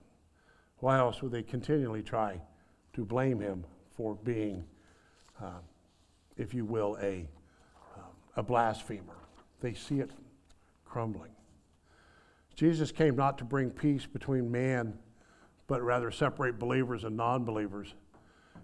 Why 0.80 0.98
else 0.98 1.22
would 1.22 1.32
they 1.32 1.44
continually 1.44 2.04
try 2.04 2.42
to 2.92 3.06
blame 3.06 3.40
him 3.40 3.64
for 3.96 4.16
being, 4.16 4.66
uh, 5.42 5.62
if 6.36 6.54
you 6.54 6.66
will, 6.66 6.98
a, 7.02 7.26
uh, 7.96 8.02
a 8.36 8.44
blasphemer? 8.44 9.16
They 9.62 9.74
see 9.74 10.02
it 10.02 10.12
crumbling. 10.84 11.32
Jesus 12.54 12.92
came 12.92 13.16
not 13.16 13.38
to 13.38 13.46
bring 13.46 13.70
peace 13.70 14.06
between 14.06 14.52
man, 14.52 15.00
but 15.68 15.82
rather 15.82 16.12
separate 16.12 16.58
believers 16.58 17.04
and 17.04 17.16
non 17.16 17.44
believers. 17.44 17.94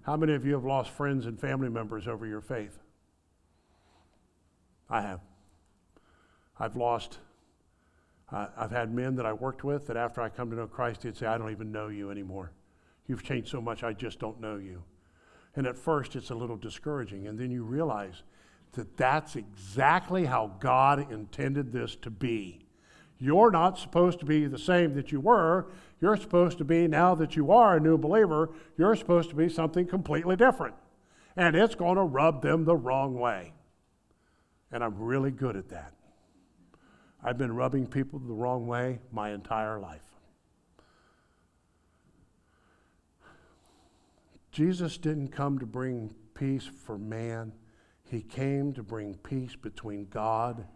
How 0.04 0.18
many 0.18 0.34
of 0.34 0.46
you 0.46 0.54
have 0.54 0.66
lost 0.66 0.90
friends 0.90 1.26
and 1.26 1.40
family 1.40 1.70
members 1.70 2.08
over 2.08 2.26
your 2.26 2.42
faith? 2.42 2.80
I 4.90 5.02
have. 5.02 5.22
I've 6.60 6.76
lost 6.76 7.20
uh, 8.34 8.48
I've 8.58 8.72
had 8.72 8.92
men 8.92 9.16
that 9.18 9.28
I 9.28 9.34
worked 9.34 9.64
with 9.64 9.88
that 9.88 9.98
after 9.98 10.20
I 10.22 10.30
come 10.30 10.50
to 10.50 10.56
know 10.56 10.66
Christ, 10.66 11.02
they'd 11.02 11.16
say, 11.16 11.28
I 11.28 11.38
don't 11.38 11.52
even 11.52 11.72
know 11.72 11.90
you 11.90 12.10
anymore. 12.10 12.52
You've 13.08 13.24
changed 13.24 13.50
so 13.50 13.62
much, 13.62 13.84
I 13.84 13.94
just 13.94 14.20
don't 14.20 14.42
know 14.42 14.58
you. 14.58 14.84
And 15.56 15.68
at 15.68 15.78
first, 15.78 16.16
it's 16.16 16.32
a 16.32 16.36
little 16.36 16.58
discouraging. 16.58 17.28
And 17.28 17.38
then 17.38 17.52
you 17.52 17.64
realize 17.64 18.24
that 18.72 18.98
that's 18.98 19.36
exactly 19.36 20.26
how 20.26 20.52
God 20.60 21.12
intended 21.12 21.72
this 21.72 21.96
to 21.98 22.10
be. 22.10 22.63
You're 23.24 23.52
not 23.52 23.80
supposed 23.80 24.20
to 24.20 24.26
be 24.26 24.48
the 24.48 24.58
same 24.58 24.96
that 24.96 25.14
you 25.14 25.22
were. 25.22 25.68
You're 26.02 26.18
supposed 26.18 26.58
to 26.58 26.66
be, 26.66 26.90
now 26.90 27.16
that 27.16 27.38
you 27.38 27.54
are 27.54 27.78
a 27.78 27.80
new 27.80 27.98
believer, 27.98 28.50
you're 28.78 28.98
supposed 28.98 29.30
to 29.30 29.36
be 29.38 29.48
something 29.48 29.88
completely 29.88 30.36
different. 30.36 30.76
And 31.38 31.56
it's 31.56 31.74
going 31.74 31.96
to 31.96 32.04
rub 32.04 32.42
them 32.42 32.66
the 32.66 32.76
wrong 32.76 33.18
way. 33.18 33.54
And 34.74 34.84
I'm 34.84 35.00
really 35.00 35.32
good 35.32 35.56
at 35.56 35.70
that. 35.70 35.94
I've 37.24 37.38
been 37.38 37.56
rubbing 37.56 37.88
people 37.88 38.20
the 38.20 38.34
wrong 38.34 38.68
way 38.68 39.00
my 39.10 39.32
entire 39.32 39.80
life. 39.80 40.02
Jesus 44.52 44.98
didn't 44.98 45.30
come 45.30 45.60
to 45.60 45.66
bring 45.66 46.14
peace 46.34 46.70
for 46.86 46.98
man, 46.98 47.54
he 48.04 48.22
came 48.22 48.74
to 48.74 48.84
bring 48.84 49.16
peace 49.16 49.56
between 49.56 50.08
God 50.10 50.68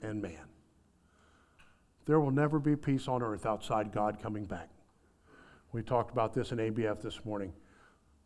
and 0.00 0.22
man. 0.22 0.47
There 2.08 2.18
will 2.18 2.30
never 2.30 2.58
be 2.58 2.74
peace 2.74 3.06
on 3.06 3.22
earth 3.22 3.44
outside 3.44 3.92
God 3.92 4.18
coming 4.20 4.46
back. 4.46 4.70
We 5.72 5.82
talked 5.82 6.10
about 6.10 6.32
this 6.32 6.52
in 6.52 6.58
ABF 6.58 7.02
this 7.02 7.22
morning. 7.26 7.52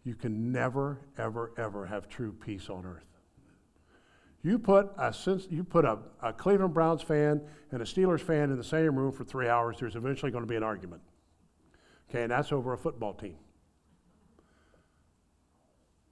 You 0.05 0.15
can 0.15 0.53
never, 0.53 1.01
ever, 1.19 1.53
ever 1.59 1.85
have 1.87 2.09
true 2.09 2.33
peace 2.33 2.71
on 2.71 2.87
earth. 2.87 3.09
You 4.45 4.61
put 4.61 4.93
a, 4.97 5.13
you 5.51 5.65
put 5.65 5.85
a, 5.85 5.99
a 6.23 6.33
Cleveland 6.33 6.75
Browns 6.75 7.03
fan 7.03 7.41
and 7.73 7.83
a 7.83 7.85
Steelers 7.85 8.21
fan 8.21 8.53
in 8.53 8.57
the 8.57 8.63
same 8.63 8.95
room 8.95 9.11
for 9.11 9.25
three 9.25 9.49
hours, 9.49 9.79
there's 9.81 9.97
eventually 9.97 10.31
going 10.31 10.45
to 10.45 10.49
be 10.49 10.57
an 10.57 10.63
argument. 10.63 11.03
Okay, 12.09 12.23
and 12.23 12.31
that's 12.31 12.53
over 12.53 12.75
a 12.75 12.79
football 12.79 13.15
team. 13.15 13.37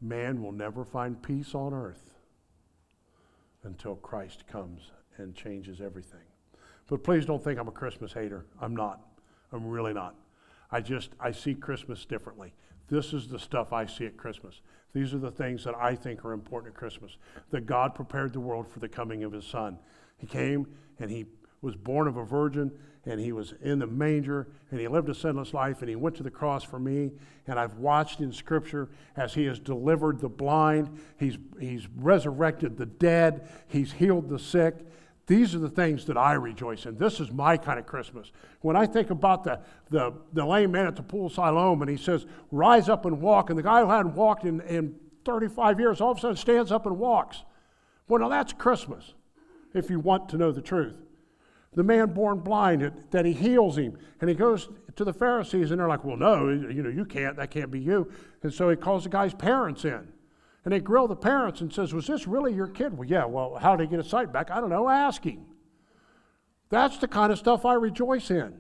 Man 0.01 0.43
will 0.43 0.53
never 0.53 0.85
find 0.85 1.23
peace 1.23 1.55
on 1.55 1.73
earth 1.73 2.15
until 3.63 3.95
Christ 3.95 4.49
comes 4.49 4.91
and 5.19 5.37
changes 5.37 5.81
everything. 5.81 6.27
But 6.91 7.05
please 7.05 7.25
don't 7.25 7.43
think 7.43 7.59
I'm 7.59 7.69
a 7.69 7.73
Christmas 7.73 8.13
hater. 8.13 8.45
I'm 8.61 8.75
not. 8.75 9.01
I'm 9.53 9.67
really 9.67 9.95
not. 9.95 10.17
I 10.73 10.81
just 10.81 11.11
I 11.21 11.31
see 11.31 11.55
Christmas 11.55 12.05
differently. 12.05 12.53
This 12.89 13.13
is 13.13 13.29
the 13.29 13.39
stuff 13.39 13.73
I 13.73 13.87
see 13.87 14.07
at 14.07 14.17
Christmas. 14.17 14.61
These 14.93 15.15
are 15.15 15.19
the 15.19 15.31
things 15.31 15.63
that 15.65 15.77
I 15.77 15.95
think 15.95 16.25
are 16.25 16.33
important 16.33 16.75
at 16.75 16.79
Christmas. 16.79 17.17
That 17.51 17.65
God 17.65 17.95
prepared 17.95 18.33
the 18.33 18.41
world 18.41 18.67
for 18.67 18.81
the 18.81 18.89
coming 18.89 19.23
of 19.23 19.33
his 19.33 19.47
son. 19.47 19.79
He 20.19 20.27
came 20.27 20.67
and 20.99 21.11
he 21.11 21.27
was 21.63 21.77
born 21.77 22.09
of 22.09 22.17
a 22.17 22.25
virgin 22.25 22.73
and 23.07 23.21
he 23.21 23.33
was 23.33 23.55
in 23.63 23.79
the 23.79 23.87
manger 23.87 24.49
and 24.71 24.81
he 24.81 24.89
lived 24.89 25.09
a 25.09 25.15
sinless 25.15 25.55
life 25.55 25.81
and 25.81 25.89
he 25.89 25.97
went 25.97 26.17
to 26.17 26.23
the 26.23 26.31
cross 26.31 26.63
for 26.63 26.79
me 26.79 27.11
and 27.47 27.59
i've 27.59 27.77
watched 27.77 28.21
in 28.21 28.33
scripture 28.33 28.89
as 29.17 29.35
he 29.35 29.45
has 29.45 29.59
delivered 29.59 30.21
the 30.21 30.29
blind 30.29 30.99
he's, 31.19 31.39
he's 31.59 31.89
resurrected 31.97 32.77
the 32.77 32.87
dead 32.87 33.49
he's 33.69 33.93
healed 33.93 34.29
the 34.29 34.39
sick 34.39 34.87
these 35.31 35.55
are 35.55 35.61
the 35.61 35.69
things 35.69 36.07
that 36.07 36.17
I 36.17 36.33
rejoice 36.33 36.87
in. 36.87 36.99
This 36.99 37.21
is 37.21 37.31
my 37.31 37.57
kind 37.57 37.79
of 37.79 37.87
Christmas. 37.87 38.33
When 38.63 38.75
I 38.75 38.85
think 38.85 39.11
about 39.11 39.45
the, 39.45 39.61
the, 39.89 40.13
the 40.33 40.45
lame 40.45 40.73
man 40.73 40.89
at 40.89 40.97
the 40.97 41.05
pool 41.05 41.27
of 41.27 41.33
Siloam 41.33 41.83
and 41.83 41.89
he 41.89 41.97
says, 41.97 42.27
Rise 42.51 42.89
up 42.89 43.07
and 43.07 43.21
walk, 43.21 43.49
and 43.49 43.57
the 43.57 43.63
guy 43.63 43.81
who 43.81 43.89
hadn't 43.89 44.17
walked 44.17 44.45
in, 44.45 44.61
in 44.63 44.97
35 45.25 45.79
years 45.79 46.01
all 46.01 46.11
of 46.11 46.19
a 46.19 46.21
sudden 46.21 46.37
stands 46.37 46.73
up 46.73 46.85
and 46.85 46.99
walks. 46.99 47.45
Well, 48.09 48.21
now 48.21 48.29
that's 48.29 48.53
Christmas, 48.53 49.15
if 49.73 49.89
you 49.89 50.01
want 50.01 50.31
to 50.31 50.37
know 50.37 50.51
the 50.51 50.61
truth. 50.61 50.97
The 51.75 51.85
man 51.85 52.13
born 52.13 52.41
blind, 52.41 52.91
that 53.13 53.25
he 53.25 53.33
heals 53.33 53.79
him, 53.79 53.99
and 54.21 54.29
he 54.29 54.35
goes 54.35 54.69
to 54.97 55.05
the 55.05 55.13
Pharisees, 55.13 55.71
and 55.71 55.79
they're 55.79 55.87
like, 55.87 56.03
Well, 56.03 56.17
no, 56.17 56.49
you 56.49 56.83
know, 56.83 56.91
you 56.91 57.05
can't, 57.05 57.37
that 57.37 57.53
can't 57.53 57.71
be 57.71 57.79
you. 57.79 58.11
And 58.43 58.53
so 58.53 58.69
he 58.69 58.75
calls 58.75 59.05
the 59.05 59.11
guy's 59.11 59.35
parents 59.35 59.85
in. 59.85 60.09
And 60.65 60.73
they 60.73 60.81
grill 60.81 61.09
the 61.09 61.17
parents 61.17 61.61
and 61.61 61.73
says, 61.73 61.95
Was 61.95 62.07
this 62.07 62.27
really 62.27 62.53
your 62.53 62.67
kid? 62.67 62.97
Well, 62.97 63.09
yeah, 63.09 63.25
well, 63.25 63.57
how 63.57 63.77
did 63.77 63.85
he 63.85 63.91
get 63.91 64.03
his 64.03 64.11
sight 64.11 64.33
back? 64.33 64.51
I 64.51 64.61
don't 64.61 64.71
know, 64.71 64.89
ask 64.89 65.25
him. 65.25 65.47
That's 66.69 66.99
the 66.99 67.09
kind 67.09 67.33
of 67.33 67.39
stuff 67.39 67.65
I 67.65 67.75
rejoice 67.75 68.31
in. 68.31 68.55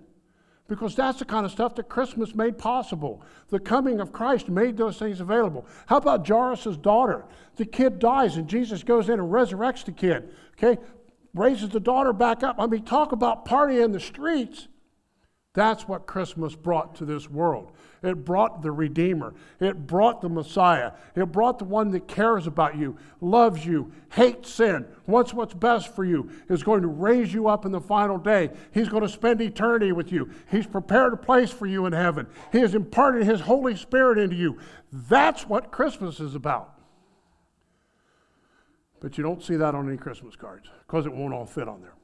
Because 0.66 0.94
that's 0.94 1.18
the 1.18 1.24
kind 1.24 1.44
of 1.44 1.50
stuff 1.50 1.74
that 1.74 1.88
Christmas 1.88 2.32
made 2.34 2.56
possible. 2.56 3.22
The 3.48 3.58
coming 3.58 3.98
of 3.98 4.12
Christ 4.12 4.48
made 4.48 4.76
those 4.76 4.98
things 4.98 5.20
available. 5.20 5.66
How 5.86 5.96
about 5.96 6.26
Jairus' 6.26 6.76
daughter? 6.76 7.24
The 7.56 7.64
kid 7.64 7.98
dies 7.98 8.36
and 8.36 8.46
Jesus 8.46 8.84
goes 8.84 9.08
in 9.08 9.18
and 9.18 9.32
resurrects 9.32 9.84
the 9.84 9.92
kid. 9.92 10.32
Okay? 10.52 10.80
Raises 11.34 11.70
the 11.70 11.80
daughter 11.80 12.12
back 12.12 12.44
up. 12.44 12.56
I 12.58 12.66
mean, 12.66 12.84
talk 12.84 13.10
about 13.10 13.46
partying 13.46 13.84
in 13.84 13.92
the 13.92 14.00
streets. 14.00 14.68
That's 15.52 15.88
what 15.88 16.06
Christmas 16.06 16.54
brought 16.54 16.94
to 16.96 17.04
this 17.04 17.28
world. 17.28 17.72
It 18.04 18.24
brought 18.24 18.62
the 18.62 18.70
Redeemer. 18.70 19.34
It 19.58 19.86
brought 19.86 20.20
the 20.20 20.28
Messiah. 20.28 20.92
It 21.16 21.32
brought 21.32 21.58
the 21.58 21.64
one 21.64 21.90
that 21.90 22.06
cares 22.06 22.46
about 22.46 22.76
you, 22.76 22.96
loves 23.20 23.66
you, 23.66 23.90
hates 24.12 24.48
sin, 24.48 24.86
wants 25.08 25.34
what's 25.34 25.52
best 25.52 25.94
for 25.94 26.04
you, 26.04 26.30
is 26.48 26.62
going 26.62 26.82
to 26.82 26.88
raise 26.88 27.34
you 27.34 27.48
up 27.48 27.66
in 27.66 27.72
the 27.72 27.80
final 27.80 28.16
day. 28.16 28.50
He's 28.72 28.88
going 28.88 29.02
to 29.02 29.08
spend 29.08 29.40
eternity 29.40 29.90
with 29.90 30.12
you. 30.12 30.30
He's 30.50 30.68
prepared 30.68 31.14
a 31.14 31.16
place 31.16 31.50
for 31.50 31.66
you 31.66 31.84
in 31.86 31.92
heaven. 31.92 32.28
He 32.52 32.60
has 32.60 32.76
imparted 32.76 33.26
His 33.26 33.40
Holy 33.40 33.74
Spirit 33.74 34.18
into 34.18 34.36
you. 34.36 34.58
That's 34.92 35.48
what 35.48 35.72
Christmas 35.72 36.20
is 36.20 36.36
about. 36.36 36.74
But 39.00 39.18
you 39.18 39.24
don't 39.24 39.42
see 39.42 39.56
that 39.56 39.74
on 39.74 39.88
any 39.88 39.96
Christmas 39.96 40.36
cards 40.36 40.68
because 40.86 41.06
it 41.06 41.12
won't 41.12 41.34
all 41.34 41.46
fit 41.46 41.66
on 41.66 41.80
there. 41.80 41.94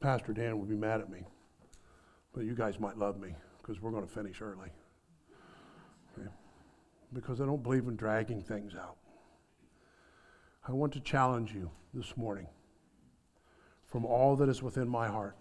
Pastor 0.00 0.32
Dan 0.32 0.58
would 0.58 0.68
be 0.68 0.76
mad 0.76 1.00
at 1.00 1.10
me, 1.10 1.24
but 2.34 2.44
you 2.44 2.54
guys 2.54 2.78
might 2.78 2.98
love 2.98 3.18
me 3.18 3.34
because 3.60 3.80
we're 3.80 3.90
going 3.90 4.06
to 4.06 4.12
finish 4.12 4.40
early. 4.42 4.70
Okay? 6.18 6.28
Because 7.12 7.40
I 7.40 7.46
don't 7.46 7.62
believe 7.62 7.86
in 7.86 7.96
dragging 7.96 8.42
things 8.42 8.74
out. 8.74 8.96
I 10.68 10.72
want 10.72 10.92
to 10.94 11.00
challenge 11.00 11.54
you 11.54 11.70
this 11.94 12.16
morning 12.16 12.46
from 13.86 14.04
all 14.04 14.36
that 14.36 14.48
is 14.48 14.62
within 14.62 14.88
my 14.88 15.08
heart 15.08 15.36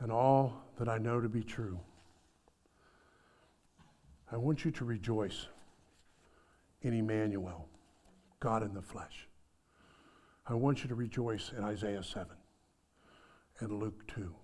and 0.00 0.10
all 0.10 0.64
that 0.78 0.88
I 0.88 0.98
know 0.98 1.20
to 1.20 1.28
be 1.28 1.44
true. 1.44 1.78
I 4.32 4.36
want 4.36 4.64
you 4.64 4.70
to 4.72 4.84
rejoice 4.84 5.46
in 6.82 6.94
Emmanuel, 6.94 7.68
God 8.40 8.62
in 8.62 8.74
the 8.74 8.82
flesh. 8.82 9.28
I 10.46 10.54
want 10.54 10.82
you 10.82 10.88
to 10.88 10.94
rejoice 10.94 11.52
in 11.56 11.62
Isaiah 11.62 12.02
7 12.02 12.26
and 13.60 13.80
Luke 13.80 14.06
2. 14.14 14.34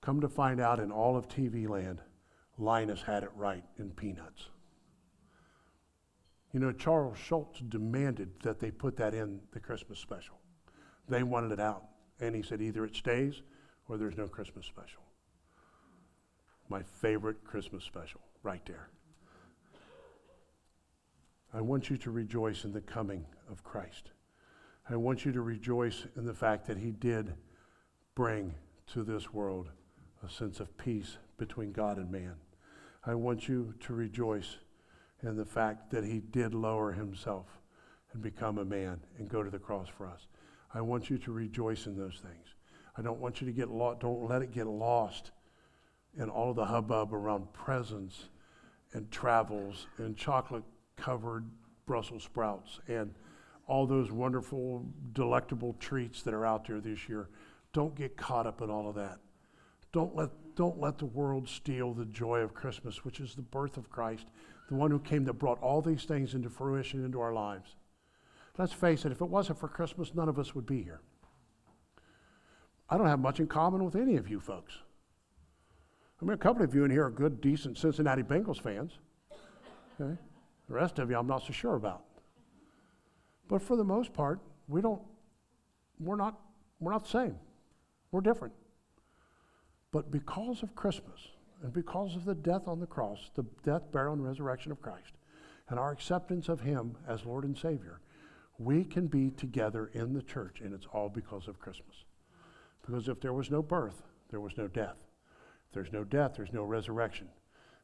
Come 0.00 0.20
to 0.20 0.28
find 0.28 0.60
out 0.60 0.78
in 0.78 0.92
all 0.92 1.16
of 1.16 1.28
TV 1.28 1.68
land, 1.68 2.00
Linus 2.58 3.02
had 3.02 3.22
it 3.22 3.30
right 3.34 3.64
in 3.78 3.90
Peanuts. 3.90 4.48
You 6.52 6.60
know, 6.60 6.72
Charles 6.72 7.18
Schulz 7.18 7.60
demanded 7.68 8.30
that 8.42 8.60
they 8.60 8.70
put 8.70 8.96
that 8.96 9.14
in 9.14 9.40
the 9.52 9.60
Christmas 9.60 9.98
special. 9.98 10.36
They 11.08 11.22
wanted 11.22 11.52
it 11.52 11.60
out. 11.60 11.84
And 12.20 12.34
he 12.34 12.42
said, 12.42 12.62
either 12.62 12.84
it 12.84 12.96
stays 12.96 13.42
or 13.88 13.98
there's 13.98 14.16
no 14.16 14.26
Christmas 14.26 14.64
special. 14.64 15.02
My 16.68 16.82
favorite 16.82 17.44
Christmas 17.44 17.84
special, 17.84 18.20
right 18.42 18.64
there. 18.64 18.88
I 21.52 21.60
want 21.60 21.90
you 21.90 21.96
to 21.98 22.10
rejoice 22.10 22.64
in 22.64 22.72
the 22.72 22.80
coming 22.80 23.26
of 23.50 23.62
Christ. 23.62 24.10
I 24.88 24.96
want 24.96 25.24
you 25.24 25.32
to 25.32 25.42
rejoice 25.42 26.06
in 26.16 26.24
the 26.24 26.34
fact 26.34 26.66
that 26.66 26.78
he 26.78 26.90
did 26.90 27.34
bring 28.16 28.54
to 28.92 29.04
this 29.04 29.32
world 29.32 29.68
a 30.26 30.28
sense 30.28 30.58
of 30.58 30.76
peace 30.78 31.18
between 31.36 31.70
God 31.70 31.98
and 31.98 32.10
man. 32.10 32.34
I 33.04 33.14
want 33.14 33.46
you 33.46 33.74
to 33.80 33.92
rejoice 33.92 34.56
in 35.22 35.36
the 35.36 35.44
fact 35.44 35.90
that 35.90 36.02
he 36.02 36.18
did 36.18 36.54
lower 36.54 36.92
himself 36.92 37.46
and 38.12 38.22
become 38.22 38.58
a 38.58 38.64
man 38.64 39.00
and 39.18 39.28
go 39.28 39.42
to 39.42 39.50
the 39.50 39.58
cross 39.58 39.86
for 39.86 40.06
us. 40.06 40.26
I 40.74 40.80
want 40.80 41.10
you 41.10 41.18
to 41.18 41.30
rejoice 41.30 41.86
in 41.86 41.96
those 41.96 42.18
things. 42.22 42.54
I 42.96 43.02
don't 43.02 43.20
want 43.20 43.40
you 43.40 43.46
to 43.46 43.52
get 43.52 43.68
lost. 43.68 44.00
Don't 44.00 44.28
let 44.28 44.42
it 44.42 44.50
get 44.50 44.66
lost 44.66 45.30
in 46.18 46.30
all 46.30 46.50
of 46.50 46.56
the 46.56 46.64
hubbub 46.64 47.12
around 47.12 47.52
presents 47.52 48.30
and 48.94 49.10
travels 49.10 49.86
and 49.98 50.16
chocolate 50.16 50.64
covered 50.96 51.44
Brussels 51.84 52.24
sprouts 52.24 52.80
and 52.88 53.14
all 53.66 53.86
those 53.86 54.10
wonderful, 54.10 54.86
delectable 55.12 55.76
treats 55.78 56.22
that 56.22 56.32
are 56.32 56.46
out 56.46 56.66
there 56.66 56.80
this 56.80 57.08
year. 57.08 57.28
Don't 57.76 57.94
get 57.94 58.16
caught 58.16 58.46
up 58.46 58.62
in 58.62 58.70
all 58.70 58.88
of 58.88 58.94
that. 58.94 59.18
Don't 59.92 60.16
let, 60.16 60.30
don't 60.54 60.80
let 60.80 60.96
the 60.96 61.04
world 61.04 61.46
steal 61.46 61.92
the 61.92 62.06
joy 62.06 62.38
of 62.38 62.54
Christmas, 62.54 63.04
which 63.04 63.20
is 63.20 63.34
the 63.34 63.42
birth 63.42 63.76
of 63.76 63.90
Christ, 63.90 64.24
the 64.70 64.74
one 64.74 64.90
who 64.90 64.98
came 64.98 65.24
that 65.24 65.34
brought 65.34 65.60
all 65.60 65.82
these 65.82 66.04
things 66.04 66.32
into 66.32 66.48
fruition 66.48 67.04
into 67.04 67.20
our 67.20 67.34
lives. 67.34 67.76
Let's 68.56 68.72
face 68.72 69.04
it, 69.04 69.12
if 69.12 69.20
it 69.20 69.28
wasn't 69.28 69.58
for 69.58 69.68
Christmas, 69.68 70.14
none 70.14 70.26
of 70.26 70.38
us 70.38 70.54
would 70.54 70.64
be 70.64 70.82
here. 70.82 71.02
I 72.88 72.96
don't 72.96 73.08
have 73.08 73.20
much 73.20 73.40
in 73.40 73.46
common 73.46 73.84
with 73.84 73.94
any 73.94 74.16
of 74.16 74.26
you 74.26 74.40
folks. 74.40 74.78
I 76.22 76.24
mean, 76.24 76.32
a 76.32 76.38
couple 76.38 76.62
of 76.62 76.74
you 76.74 76.82
in 76.84 76.90
here 76.90 77.04
are 77.04 77.10
good, 77.10 77.42
decent 77.42 77.76
Cincinnati 77.76 78.22
Bengals 78.22 78.58
fans. 78.58 78.92
Okay? 80.00 80.18
The 80.66 80.74
rest 80.74 80.98
of 80.98 81.10
you, 81.10 81.18
I'm 81.18 81.26
not 81.26 81.42
so 81.42 81.52
sure 81.52 81.74
about. 81.74 82.04
But 83.48 83.60
for 83.60 83.76
the 83.76 83.84
most 83.84 84.14
part, 84.14 84.40
we 84.66 84.80
don't, 84.80 85.02
we're 86.00 86.16
not, 86.16 86.40
we're 86.80 86.92
not 86.92 87.04
the 87.04 87.10
same. 87.10 87.38
We're 88.16 88.22
different. 88.22 88.54
But 89.92 90.10
because 90.10 90.62
of 90.62 90.74
Christmas 90.74 91.20
and 91.62 91.70
because 91.70 92.16
of 92.16 92.24
the 92.24 92.34
death 92.34 92.66
on 92.66 92.80
the 92.80 92.86
cross, 92.86 93.30
the 93.34 93.44
death, 93.62 93.92
burial, 93.92 94.14
and 94.14 94.24
resurrection 94.24 94.72
of 94.72 94.80
Christ, 94.80 95.12
and 95.68 95.78
our 95.78 95.92
acceptance 95.92 96.48
of 96.48 96.62
Him 96.62 96.96
as 97.06 97.26
Lord 97.26 97.44
and 97.44 97.54
Savior, 97.54 98.00
we 98.56 98.84
can 98.84 99.06
be 99.06 99.32
together 99.32 99.90
in 99.92 100.14
the 100.14 100.22
church, 100.22 100.62
and 100.62 100.72
it's 100.72 100.86
all 100.94 101.10
because 101.10 101.46
of 101.46 101.60
Christmas. 101.60 102.06
Because 102.80 103.06
if 103.06 103.20
there 103.20 103.34
was 103.34 103.50
no 103.50 103.60
birth, 103.60 104.00
there 104.30 104.40
was 104.40 104.56
no 104.56 104.66
death. 104.66 104.96
If 105.68 105.74
there's 105.74 105.92
no 105.92 106.02
death, 106.02 106.36
there's 106.38 106.54
no 106.54 106.64
resurrection. 106.64 107.28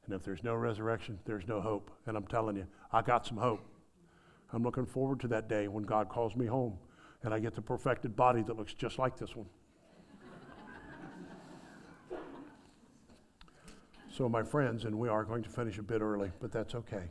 And 0.06 0.14
if 0.14 0.22
there's 0.22 0.42
no 0.42 0.54
resurrection, 0.54 1.18
there's 1.26 1.46
no 1.46 1.60
hope. 1.60 1.90
And 2.06 2.16
I'm 2.16 2.26
telling 2.26 2.56
you, 2.56 2.66
I 2.90 3.02
got 3.02 3.26
some 3.26 3.36
hope. 3.36 3.68
I'm 4.50 4.62
looking 4.62 4.86
forward 4.86 5.20
to 5.20 5.28
that 5.28 5.50
day 5.50 5.68
when 5.68 5.84
God 5.84 6.08
calls 6.08 6.34
me 6.36 6.46
home 6.46 6.78
and 7.22 7.34
I 7.34 7.38
get 7.38 7.54
the 7.54 7.60
perfected 7.60 8.16
body 8.16 8.40
that 8.44 8.56
looks 8.56 8.72
just 8.72 8.98
like 8.98 9.18
this 9.18 9.36
one. 9.36 9.48
So, 14.12 14.28
my 14.28 14.42
friends, 14.42 14.84
and 14.84 14.98
we 14.98 15.08
are 15.08 15.24
going 15.24 15.42
to 15.42 15.48
finish 15.48 15.78
a 15.78 15.82
bit 15.82 16.02
early, 16.02 16.30
but 16.38 16.52
that's 16.52 16.74
okay. 16.74 17.04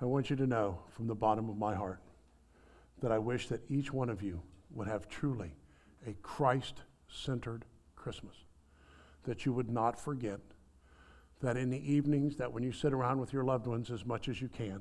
I 0.00 0.04
want 0.04 0.28
you 0.28 0.36
to 0.36 0.46
know 0.46 0.80
from 0.90 1.06
the 1.06 1.14
bottom 1.14 1.48
of 1.48 1.56
my 1.56 1.74
heart 1.74 2.00
that 3.00 3.12
I 3.12 3.18
wish 3.18 3.48
that 3.48 3.62
each 3.70 3.92
one 3.92 4.10
of 4.10 4.20
you 4.20 4.42
would 4.70 4.88
have 4.88 5.08
truly 5.08 5.54
a 6.06 6.12
Christ 6.22 6.82
centered 7.08 7.64
Christmas. 7.94 8.34
That 9.24 9.46
you 9.46 9.52
would 9.52 9.70
not 9.70 10.00
forget 10.00 10.40
that 11.40 11.56
in 11.56 11.70
the 11.70 11.92
evenings, 11.92 12.36
that 12.36 12.52
when 12.52 12.64
you 12.64 12.72
sit 12.72 12.92
around 12.92 13.20
with 13.20 13.32
your 13.32 13.44
loved 13.44 13.66
ones 13.66 13.90
as 13.90 14.04
much 14.04 14.28
as 14.28 14.40
you 14.40 14.48
can, 14.48 14.80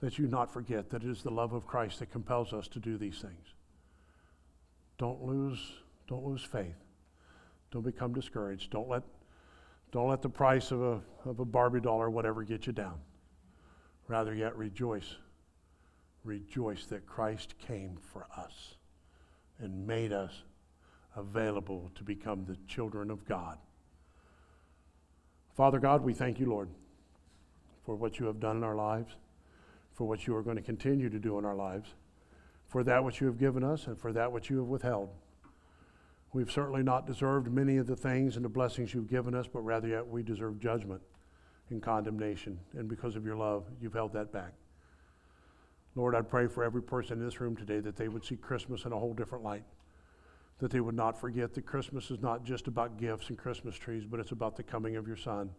that 0.00 0.18
you 0.18 0.28
not 0.28 0.52
forget 0.52 0.90
that 0.90 1.02
it 1.02 1.10
is 1.10 1.22
the 1.22 1.30
love 1.30 1.52
of 1.52 1.66
Christ 1.66 1.98
that 1.98 2.12
compels 2.12 2.52
us 2.52 2.68
to 2.68 2.78
do 2.78 2.98
these 2.98 3.18
things. 3.20 3.54
Don't 4.96 5.22
lose, 5.24 5.72
don't 6.06 6.24
lose 6.24 6.42
faith. 6.42 6.76
Don't 7.70 7.84
become 7.84 8.12
discouraged. 8.12 8.70
Don't 8.70 8.88
let, 8.88 9.02
don't 9.90 10.08
let 10.08 10.22
the 10.22 10.28
price 10.28 10.70
of 10.70 10.82
a, 10.82 11.00
of 11.24 11.40
a 11.40 11.44
Barbie 11.44 11.80
doll 11.80 12.00
or 12.00 12.10
whatever 12.10 12.42
get 12.42 12.66
you 12.66 12.72
down. 12.72 12.98
Rather 14.06 14.34
yet 14.34 14.56
rejoice. 14.56 15.16
Rejoice 16.24 16.86
that 16.86 17.06
Christ 17.06 17.54
came 17.58 17.96
for 17.96 18.26
us 18.36 18.76
and 19.58 19.86
made 19.86 20.12
us 20.12 20.42
available 21.16 21.90
to 21.94 22.04
become 22.04 22.44
the 22.44 22.56
children 22.66 23.10
of 23.10 23.26
God. 23.26 23.58
Father 25.56 25.78
God, 25.78 26.02
we 26.02 26.14
thank 26.14 26.38
you, 26.38 26.46
Lord, 26.46 26.68
for 27.84 27.96
what 27.96 28.20
you 28.20 28.26
have 28.26 28.38
done 28.38 28.58
in 28.58 28.64
our 28.64 28.76
lives, 28.76 29.14
for 29.94 30.06
what 30.06 30.26
you 30.26 30.36
are 30.36 30.42
going 30.42 30.56
to 30.56 30.62
continue 30.62 31.10
to 31.10 31.18
do 31.18 31.38
in 31.38 31.44
our 31.44 31.56
lives, 31.56 31.94
for 32.66 32.84
that 32.84 33.02
which 33.02 33.20
you 33.20 33.26
have 33.26 33.38
given 33.38 33.64
us, 33.64 33.86
and 33.86 33.98
for 33.98 34.12
that 34.12 34.30
which 34.30 34.50
you 34.50 34.58
have 34.58 34.66
withheld. 34.66 35.08
We've 36.32 36.50
certainly 36.50 36.82
not 36.82 37.06
deserved 37.06 37.50
many 37.50 37.78
of 37.78 37.86
the 37.86 37.96
things 37.96 38.36
and 38.36 38.44
the 38.44 38.50
blessings 38.50 38.92
you've 38.92 39.08
given 39.08 39.34
us, 39.34 39.46
but 39.46 39.60
rather 39.60 39.88
yet 39.88 40.06
we 40.06 40.22
deserve 40.22 40.60
judgment 40.60 41.00
and 41.70 41.82
condemnation. 41.82 42.58
And 42.74 42.88
because 42.88 43.16
of 43.16 43.24
your 43.24 43.36
love, 43.36 43.64
you've 43.80 43.94
held 43.94 44.12
that 44.12 44.32
back. 44.32 44.52
Lord, 45.94 46.14
I 46.14 46.20
pray 46.20 46.46
for 46.46 46.62
every 46.62 46.82
person 46.82 47.18
in 47.18 47.24
this 47.24 47.40
room 47.40 47.56
today 47.56 47.80
that 47.80 47.96
they 47.96 48.08
would 48.08 48.24
see 48.24 48.36
Christmas 48.36 48.84
in 48.84 48.92
a 48.92 48.98
whole 48.98 49.14
different 49.14 49.42
light. 49.42 49.64
That 50.58 50.70
they 50.70 50.80
would 50.80 50.94
not 50.94 51.18
forget 51.18 51.54
that 51.54 51.66
Christmas 51.66 52.10
is 52.10 52.20
not 52.20 52.44
just 52.44 52.66
about 52.66 52.98
gifts 52.98 53.30
and 53.30 53.38
Christmas 53.38 53.76
trees, 53.76 54.04
but 54.04 54.20
it's 54.20 54.32
about 54.32 54.56
the 54.56 54.62
coming 54.62 54.96
of 54.96 55.06
your 55.06 55.16
Son 55.16 55.50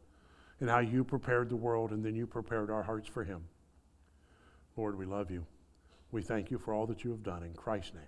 and 0.59 0.69
how 0.69 0.79
you 0.79 1.03
prepared 1.03 1.49
the 1.49 1.55
world 1.55 1.91
and 1.91 2.03
then 2.03 2.15
you 2.15 2.27
prepared 2.27 2.69
our 2.69 2.83
hearts 2.83 3.07
for 3.07 3.23
Him. 3.23 3.43
Lord, 4.77 4.97
we 4.97 5.05
love 5.05 5.31
you. 5.31 5.45
We 6.11 6.21
thank 6.21 6.51
you 6.51 6.57
for 6.57 6.73
all 6.73 6.85
that 6.87 7.03
you 7.03 7.11
have 7.11 7.23
done 7.23 7.43
in 7.43 7.53
Christ's 7.53 7.93
name. 7.93 8.03